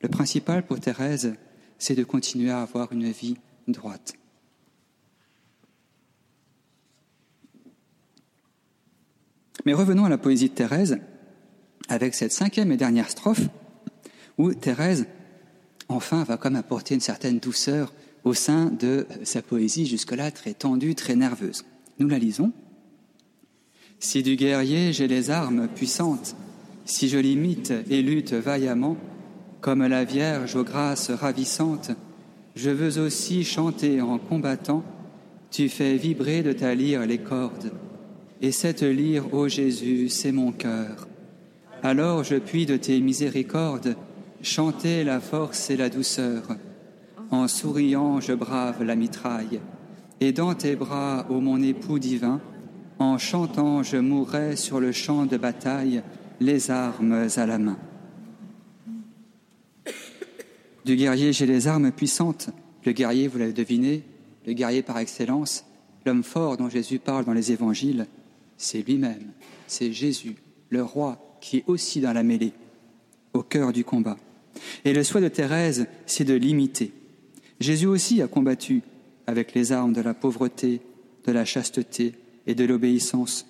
Le 0.00 0.08
principal 0.08 0.64
pour 0.64 0.80
Thérèse, 0.80 1.34
c'est 1.78 1.94
de 1.94 2.04
continuer 2.04 2.50
à 2.50 2.62
avoir 2.62 2.92
une 2.92 3.10
vie 3.10 3.36
droite. 3.68 4.14
Mais 9.66 9.74
revenons 9.74 10.04
à 10.06 10.08
la 10.08 10.18
poésie 10.18 10.48
de 10.48 10.54
Thérèse, 10.54 10.98
avec 11.88 12.14
cette 12.14 12.32
cinquième 12.32 12.72
et 12.72 12.76
dernière 12.76 13.10
strophe, 13.10 13.48
où 14.40 14.54
Thérèse, 14.54 15.06
enfin, 15.88 16.24
va 16.24 16.38
comme 16.38 16.56
apporter 16.56 16.94
une 16.94 17.00
certaine 17.00 17.40
douceur 17.40 17.92
au 18.24 18.32
sein 18.32 18.66
de 18.66 19.06
sa 19.22 19.42
poésie 19.42 19.86
jusque-là 19.86 20.30
très 20.30 20.54
tendue, 20.54 20.94
très 20.94 21.14
nerveuse. 21.14 21.64
Nous 21.98 22.08
la 22.08 22.18
lisons. 22.18 22.52
Si 23.98 24.22
du 24.22 24.36
guerrier 24.36 24.94
j'ai 24.94 25.08
les 25.08 25.30
armes 25.30 25.68
puissantes, 25.68 26.36
si 26.86 27.08
je 27.10 27.18
l'imite 27.18 27.72
et 27.90 28.00
lutte 28.00 28.32
vaillamment, 28.32 28.96
comme 29.60 29.86
la 29.86 30.04
Vierge 30.04 30.56
aux 30.56 30.64
grâces 30.64 31.10
ravissantes, 31.10 31.90
je 32.56 32.70
veux 32.70 32.98
aussi 32.98 33.44
chanter 33.44 34.00
en 34.00 34.18
combattant, 34.18 34.82
tu 35.50 35.68
fais 35.68 35.96
vibrer 35.96 36.42
de 36.42 36.54
ta 36.54 36.74
lyre 36.74 37.04
les 37.04 37.18
cordes 37.18 37.72
et 38.40 38.52
cette 38.52 38.82
lyre, 38.82 39.34
ô 39.34 39.48
Jésus, 39.48 40.08
c'est 40.08 40.32
mon 40.32 40.50
cœur. 40.50 41.08
Alors 41.82 42.24
je 42.24 42.36
puis 42.36 42.64
de 42.64 42.78
tes 42.78 43.00
miséricordes 43.00 43.96
chanter 44.42 45.04
la 45.04 45.20
force 45.20 45.70
et 45.70 45.76
la 45.76 45.88
douceur. 45.88 46.42
En 47.30 47.48
souriant, 47.48 48.20
je 48.20 48.32
brave 48.32 48.82
la 48.82 48.96
mitraille. 48.96 49.60
et 50.20 50.32
dans 50.32 50.54
tes 50.54 50.76
bras, 50.76 51.26
ô 51.30 51.40
mon 51.40 51.62
époux 51.62 51.98
divin, 51.98 52.40
en 52.98 53.16
chantant, 53.16 53.82
je 53.82 53.96
mourrai 53.96 54.56
sur 54.56 54.80
le 54.80 54.92
champ 54.92 55.24
de 55.24 55.38
bataille, 55.38 56.02
les 56.40 56.70
armes 56.70 57.28
à 57.34 57.46
la 57.46 57.58
main. 57.58 57.78
Du 60.84 60.96
guerrier, 60.96 61.32
j'ai 61.32 61.46
les 61.46 61.66
armes 61.66 61.92
puissantes. 61.92 62.50
Le 62.84 62.92
guerrier, 62.92 63.28
vous 63.28 63.38
l'avez 63.38 63.52
deviné, 63.52 64.02
le 64.46 64.52
guerrier 64.52 64.82
par 64.82 64.98
excellence, 64.98 65.64
l'homme 66.04 66.22
fort 66.22 66.56
dont 66.56 66.68
Jésus 66.68 66.98
parle 66.98 67.24
dans 67.24 67.32
les 67.32 67.52
évangiles, 67.52 68.06
c'est 68.56 68.82
lui-même, 68.82 69.32
c'est 69.66 69.92
Jésus, 69.92 70.36
le 70.68 70.82
roi, 70.82 71.38
qui 71.40 71.58
est 71.58 71.64
aussi 71.66 72.00
dans 72.00 72.12
la 72.12 72.22
mêlée, 72.22 72.52
au 73.32 73.42
cœur 73.42 73.72
du 73.72 73.84
combat. 73.84 74.16
Et 74.84 74.92
le 74.92 75.04
souhait 75.04 75.20
de 75.20 75.28
Thérèse, 75.28 75.86
c'est 76.06 76.24
de 76.24 76.34
l'imiter. 76.34 76.92
Jésus 77.60 77.86
aussi 77.86 78.22
a 78.22 78.28
combattu 78.28 78.82
avec 79.26 79.54
les 79.54 79.72
armes 79.72 79.92
de 79.92 80.00
la 80.00 80.14
pauvreté, 80.14 80.80
de 81.26 81.32
la 81.32 81.44
chasteté 81.44 82.14
et 82.46 82.54
de 82.54 82.64
l'obéissance. 82.64 83.46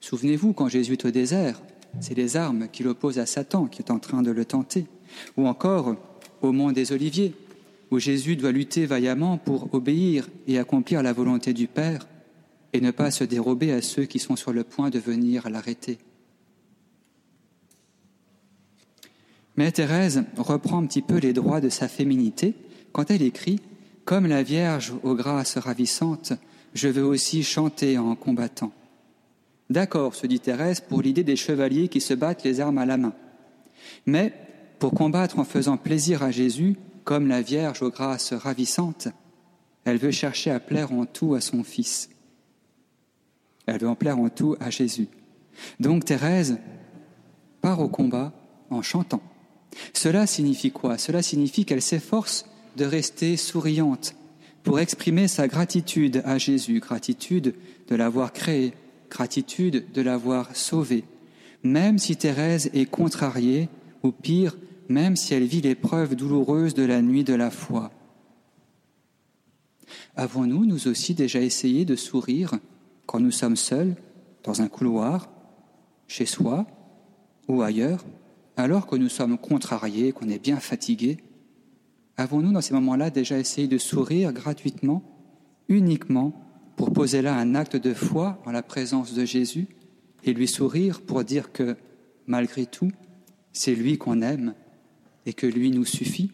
Souvenez-vous, 0.00 0.52
quand 0.52 0.68
Jésus 0.68 0.92
est 0.92 1.04
au 1.04 1.10
désert, 1.10 1.60
c'est 2.00 2.16
les 2.16 2.36
armes 2.36 2.68
qu'il 2.72 2.88
oppose 2.88 3.18
à 3.18 3.26
Satan 3.26 3.66
qui 3.66 3.82
est 3.82 3.90
en 3.90 3.98
train 3.98 4.22
de 4.22 4.30
le 4.30 4.44
tenter. 4.44 4.86
Ou 5.36 5.46
encore 5.46 5.96
au 6.42 6.52
mont 6.52 6.72
des 6.72 6.92
Oliviers, 6.92 7.34
où 7.90 7.98
Jésus 7.98 8.36
doit 8.36 8.52
lutter 8.52 8.86
vaillamment 8.86 9.38
pour 9.38 9.72
obéir 9.74 10.28
et 10.46 10.58
accomplir 10.58 11.02
la 11.02 11.12
volonté 11.12 11.52
du 11.52 11.68
Père 11.68 12.08
et 12.72 12.80
ne 12.80 12.90
pas 12.90 13.10
se 13.10 13.24
dérober 13.24 13.72
à 13.72 13.82
ceux 13.82 14.04
qui 14.04 14.18
sont 14.18 14.36
sur 14.36 14.52
le 14.52 14.64
point 14.64 14.90
de 14.90 14.98
venir 14.98 15.48
l'arrêter. 15.48 15.98
Mais 19.56 19.70
Thérèse 19.70 20.24
reprend 20.36 20.78
un 20.78 20.86
petit 20.86 21.02
peu 21.02 21.18
les 21.18 21.32
droits 21.32 21.60
de 21.60 21.68
sa 21.68 21.88
féminité 21.88 22.54
quand 22.92 23.10
elle 23.10 23.22
écrit 23.22 23.60
Comme 24.04 24.26
la 24.26 24.42
Vierge 24.42 24.92
aux 25.02 25.14
grâces 25.14 25.58
ravissantes, 25.58 26.32
je 26.74 26.88
veux 26.88 27.04
aussi 27.04 27.42
chanter 27.42 27.98
en 27.98 28.14
combattant. 28.16 28.72
D'accord, 29.70 30.14
se 30.14 30.26
dit 30.26 30.40
Thérèse, 30.40 30.80
pour 30.80 31.02
l'idée 31.02 31.24
des 31.24 31.36
chevaliers 31.36 31.88
qui 31.88 32.00
se 32.00 32.14
battent 32.14 32.44
les 32.44 32.60
armes 32.60 32.78
à 32.78 32.86
la 32.86 32.96
main. 32.96 33.14
Mais 34.06 34.32
pour 34.78 34.92
combattre 34.92 35.38
en 35.38 35.44
faisant 35.44 35.76
plaisir 35.76 36.22
à 36.22 36.30
Jésus, 36.30 36.76
comme 37.04 37.28
la 37.28 37.42
Vierge 37.42 37.82
aux 37.82 37.90
grâces 37.90 38.32
ravissantes, 38.32 39.08
elle 39.84 39.98
veut 39.98 40.10
chercher 40.10 40.50
à 40.50 40.60
plaire 40.60 40.92
en 40.92 41.06
tout 41.06 41.34
à 41.34 41.40
son 41.40 41.62
Fils. 41.62 42.10
Elle 43.66 43.80
veut 43.80 43.88
en 43.88 43.94
plaire 43.94 44.18
en 44.18 44.28
tout 44.28 44.56
à 44.60 44.70
Jésus. 44.70 45.08
Donc 45.80 46.04
Thérèse 46.04 46.58
part 47.60 47.80
au 47.80 47.88
combat 47.88 48.32
en 48.70 48.82
chantant. 48.82 49.22
Cela 49.92 50.26
signifie 50.26 50.70
quoi? 50.70 50.98
Cela 50.98 51.22
signifie 51.22 51.64
qu'elle 51.64 51.82
s'efforce 51.82 52.46
de 52.76 52.84
rester 52.84 53.36
souriante 53.36 54.16
pour 54.62 54.80
exprimer 54.80 55.28
sa 55.28 55.46
gratitude 55.46 56.22
à 56.24 56.38
Jésus, 56.38 56.80
gratitude 56.80 57.54
de 57.88 57.94
l'avoir 57.94 58.32
créé, 58.32 58.72
gratitude 59.10 59.84
de 59.92 60.02
l'avoir 60.02 60.56
sauvé, 60.56 61.04
même 61.62 61.98
si 61.98 62.16
Thérèse 62.16 62.70
est 62.72 62.86
contrariée, 62.86 63.68
ou 64.02 64.10
pire, 64.10 64.56
même 64.88 65.16
si 65.16 65.34
elle 65.34 65.44
vit 65.44 65.60
l'épreuve 65.60 66.14
douloureuse 66.14 66.74
de 66.74 66.84
la 66.84 67.00
nuit 67.00 67.24
de 67.24 67.34
la 67.34 67.50
foi. 67.50 67.90
Avons-nous, 70.16 70.66
nous 70.66 70.88
aussi, 70.88 71.14
déjà 71.14 71.40
essayé 71.40 71.84
de 71.84 71.96
sourire 71.96 72.52
quand 73.06 73.20
nous 73.20 73.30
sommes 73.30 73.56
seuls, 73.56 73.96
dans 74.42 74.62
un 74.62 74.68
couloir, 74.68 75.30
chez 76.06 76.26
soi 76.26 76.66
ou 77.48 77.62
ailleurs, 77.62 78.04
alors 78.56 78.86
que 78.86 78.96
nous 78.96 79.08
sommes 79.08 79.38
contrariés, 79.38 80.12
qu'on 80.12 80.28
est 80.28 80.38
bien 80.38 80.60
fatigués 80.60 81.18
Avons-nous 82.16 82.52
dans 82.52 82.60
ces 82.60 82.74
moments-là 82.74 83.10
déjà 83.10 83.38
essayé 83.38 83.66
de 83.66 83.78
sourire 83.78 84.32
gratuitement, 84.32 85.02
uniquement 85.68 86.40
pour 86.76 86.92
poser 86.92 87.22
là 87.22 87.36
un 87.36 87.54
acte 87.54 87.76
de 87.76 87.92
foi 87.92 88.40
en 88.46 88.52
la 88.52 88.62
présence 88.62 89.14
de 89.14 89.24
Jésus 89.24 89.66
et 90.22 90.32
lui 90.32 90.46
sourire 90.46 91.02
pour 91.02 91.24
dire 91.24 91.52
que, 91.52 91.76
malgré 92.26 92.66
tout, 92.66 92.90
c'est 93.52 93.74
lui 93.74 93.98
qu'on 93.98 94.22
aime 94.22 94.54
et 95.26 95.32
que 95.32 95.46
lui 95.46 95.70
nous 95.70 95.84
suffit? 95.84 96.32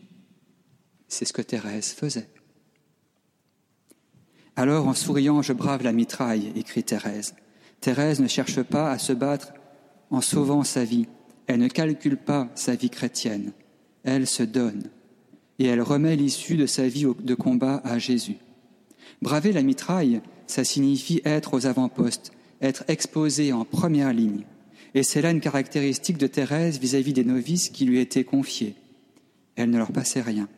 C'est 1.08 1.24
ce 1.24 1.32
que 1.32 1.42
Thérèse 1.42 1.92
faisait. 1.92 2.28
Alors, 4.54 4.86
en 4.86 4.94
souriant, 4.94 5.42
je 5.42 5.52
brave 5.52 5.82
la 5.82 5.92
mitraille, 5.92 6.52
écrit 6.54 6.84
Thérèse. 6.84 7.34
Thérèse 7.80 8.20
ne 8.20 8.28
cherche 8.28 8.62
pas 8.62 8.90
à 8.90 8.98
se 8.98 9.12
battre 9.12 9.54
en 10.10 10.20
sauvant 10.20 10.64
sa 10.64 10.84
vie. 10.84 11.06
Elle 11.50 11.58
ne 11.58 11.66
calcule 11.66 12.16
pas 12.16 12.48
sa 12.54 12.76
vie 12.76 12.90
chrétienne. 12.90 13.50
Elle 14.04 14.28
se 14.28 14.44
donne. 14.44 14.84
Et 15.58 15.64
elle 15.64 15.82
remet 15.82 16.14
l'issue 16.14 16.56
de 16.56 16.66
sa 16.66 16.86
vie 16.86 17.06
de 17.20 17.34
combat 17.34 17.80
à 17.82 17.98
Jésus. 17.98 18.36
Braver 19.20 19.50
la 19.50 19.64
mitraille, 19.64 20.20
ça 20.46 20.62
signifie 20.62 21.20
être 21.24 21.54
aux 21.54 21.66
avant-postes, 21.66 22.30
être 22.62 22.84
exposé 22.86 23.52
en 23.52 23.64
première 23.64 24.12
ligne. 24.12 24.44
Et 24.94 25.02
c'est 25.02 25.22
là 25.22 25.32
une 25.32 25.40
caractéristique 25.40 26.18
de 26.18 26.28
Thérèse 26.28 26.78
vis-à-vis 26.78 27.14
des 27.14 27.24
novices 27.24 27.70
qui 27.70 27.84
lui 27.84 27.98
étaient 27.98 28.22
confiés. 28.22 28.76
Elle 29.56 29.70
ne 29.70 29.78
leur 29.78 29.90
passait 29.90 30.22
rien. 30.22 30.48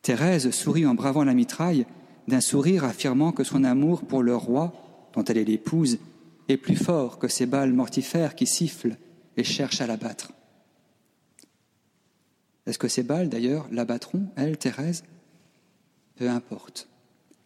Thérèse 0.00 0.50
sourit 0.50 0.86
en 0.86 0.94
bravant 0.94 1.24
la 1.24 1.34
mitraille 1.34 1.84
d'un 2.26 2.40
sourire 2.40 2.84
affirmant 2.84 3.32
que 3.32 3.44
son 3.44 3.64
amour 3.64 4.00
pour 4.00 4.22
le 4.22 4.34
roi, 4.34 4.72
dont 5.12 5.24
elle 5.24 5.36
est 5.36 5.44
l'épouse, 5.44 5.98
est 6.48 6.56
plus 6.56 6.76
fort 6.76 7.18
que 7.18 7.28
ces 7.28 7.44
balles 7.44 7.74
mortifères 7.74 8.34
qui 8.34 8.46
sifflent 8.46 8.96
et 9.38 9.44
cherchent 9.44 9.80
à 9.80 9.86
l'abattre. 9.86 10.32
Est-ce 12.66 12.78
que 12.78 12.88
ces 12.88 13.02
balles, 13.02 13.30
d'ailleurs, 13.30 13.66
l'abattront, 13.72 14.26
elle, 14.36 14.58
Thérèse? 14.58 15.04
Peu 16.16 16.28
importe. 16.28 16.88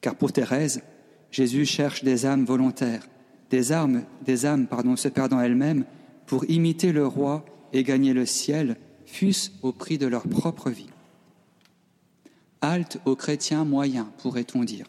Car 0.01 0.17
pour 0.17 0.33
Thérèse, 0.33 0.83
Jésus 1.31 1.65
cherche 1.65 2.03
des 2.03 2.27
âmes 2.27 2.45
volontaires, 2.45 3.07
des 3.51 3.71
âmes, 3.71 4.03
des 4.25 4.47
âmes 4.47 4.67
pardon, 4.67 4.97
se 4.97 5.07
perdant 5.07 5.41
elles-mêmes 5.41 5.85
pour 6.27 6.45
imiter 6.51 6.91
le 6.91 7.07
roi 7.07 7.45
et 7.73 7.85
gagner 7.85 8.13
le 8.13 8.27
ciel, 8.27 8.77
fût-ce 9.07 9.51
au 9.63 9.71
prix 9.73 9.99
de 9.99 10.07
leur 10.09 10.27
propre 10.27 10.71
vie 10.71 10.89
halte 12.63 12.99
aux 13.05 13.17
chrétiens 13.17 13.65
moyens, 13.65 14.07
pourrait-on 14.19 14.65
dire. 14.65 14.87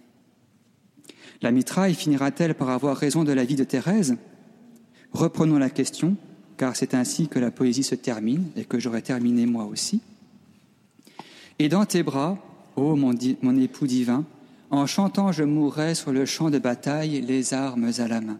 La 1.41 1.51
mitraille 1.51 1.95
finira-t-elle 1.95 2.53
par 2.53 2.69
avoir 2.69 2.95
raison 2.95 3.25
de 3.25 3.33
la 3.33 3.43
vie 3.43 3.55
de 3.55 3.65
Thérèse? 3.65 4.15
Reprenons 5.11 5.57
la 5.57 5.69
question, 5.69 6.15
car 6.63 6.77
c'est 6.77 6.93
ainsi 6.93 7.27
que 7.27 7.39
la 7.39 7.51
poésie 7.51 7.83
se 7.83 7.93
termine 7.93 8.45
et 8.55 8.63
que 8.63 8.79
j'aurais 8.79 9.01
terminé 9.01 9.45
moi 9.45 9.65
aussi. 9.65 9.99
Et 11.59 11.67
dans 11.67 11.85
tes 11.85 12.03
bras, 12.03 12.37
ô 12.77 12.95
mon, 12.95 13.11
époux 13.11 13.85
divin, 13.85 14.23
en 14.69 14.85
chantant 14.85 15.33
je 15.33 15.43
mourrai 15.43 15.93
sur 15.93 16.13
le 16.13 16.25
champ 16.25 16.49
de 16.49 16.59
bataille, 16.59 17.19
les 17.19 17.53
armes 17.53 17.91
à 17.97 18.07
la 18.07 18.21
main. 18.21 18.39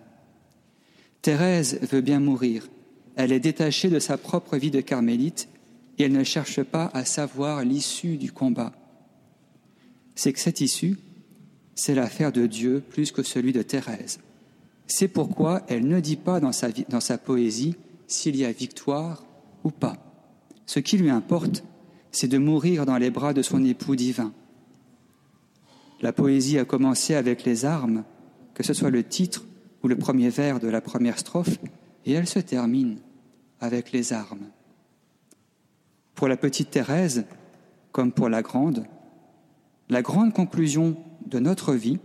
Thérèse 1.21 1.81
veut 1.81 1.99
bien 1.99 2.21
mourir. 2.21 2.69
Elle 3.17 3.33
est 3.33 3.41
détachée 3.41 3.89
de 3.89 3.99
sa 3.99 4.17
propre 4.17 4.55
vie 4.55 4.71
de 4.71 4.79
carmélite 4.79 5.49
et 5.97 6.03
elle 6.03 6.13
ne 6.13 6.23
cherche 6.23 6.63
pas 6.63 6.91
à 6.93 7.03
savoir 7.03 7.65
l'issue 7.65 8.15
du 8.15 8.31
combat 8.31 8.71
c'est 10.15 10.31
que 10.31 10.39
cette 10.39 10.61
issue, 10.61 10.95
c'est 11.75 11.95
l'affaire 11.95 12.31
de 12.31 12.47
Dieu 12.47 12.81
plus 12.89 13.11
que 13.11 13.21
celui 13.21 13.51
de 13.51 13.63
Thérèse. 13.63 14.19
C'est 14.87 15.09
pourquoi 15.09 15.63
elle 15.67 15.89
ne 15.89 15.99
dit 15.99 16.15
pas 16.15 16.39
dans 16.39 16.53
sa 16.53 17.17
poésie 17.17 17.75
s'il 18.07 18.35
y 18.35 18.45
a 18.45 18.51
victoire 18.51 19.25
ou 19.63 19.71
pas. 19.71 19.97
Ce 20.65 20.79
qui 20.79 20.97
lui 20.97 21.09
importe, 21.09 21.63
c'est 22.11 22.27
de 22.27 22.37
mourir 22.37 22.85
dans 22.85 22.97
les 22.97 23.09
bras 23.09 23.33
de 23.33 23.41
son 23.41 23.63
époux 23.65 23.95
divin. 23.95 24.33
La 26.01 26.13
poésie 26.13 26.59
a 26.59 26.65
commencé 26.65 27.15
avec 27.15 27.43
les 27.43 27.65
armes, 27.65 28.03
que 28.53 28.63
ce 28.63 28.73
soit 28.73 28.89
le 28.89 29.03
titre 29.03 29.45
ou 29.83 29.87
le 29.87 29.97
premier 29.97 30.29
vers 30.29 30.59
de 30.59 30.67
la 30.67 30.81
première 30.81 31.17
strophe, 31.17 31.57
et 32.05 32.13
elle 32.13 32.27
se 32.27 32.39
termine 32.39 32.99
avec 33.59 33.91
les 33.91 34.13
armes. 34.13 34.49
Pour 36.15 36.27
la 36.27 36.37
petite 36.37 36.71
Thérèse, 36.71 37.25
comme 37.91 38.11
pour 38.11 38.29
la 38.29 38.41
grande, 38.41 38.85
la 39.89 40.01
grande 40.01 40.33
conclusion 40.33 40.97
de 41.25 41.39
notre 41.39 41.73
vie, 41.73 41.99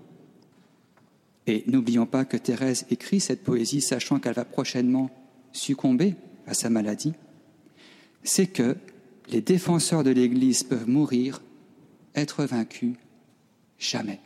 et 1.46 1.64
n'oublions 1.66 2.06
pas 2.06 2.24
que 2.24 2.36
Thérèse 2.36 2.86
écrit 2.90 3.20
cette 3.20 3.42
poésie 3.42 3.80
sachant 3.80 4.18
qu'elle 4.18 4.34
va 4.34 4.44
prochainement 4.44 5.10
succomber 5.52 6.14
à 6.46 6.54
sa 6.54 6.70
maladie, 6.70 7.14
c'est 8.22 8.46
que 8.46 8.76
les 9.28 9.40
défenseurs 9.40 10.04
de 10.04 10.10
l'Église 10.10 10.62
peuvent 10.62 10.88
mourir, 10.88 11.42
être 12.14 12.44
vaincus, 12.44 12.94
jamais. 13.78 14.20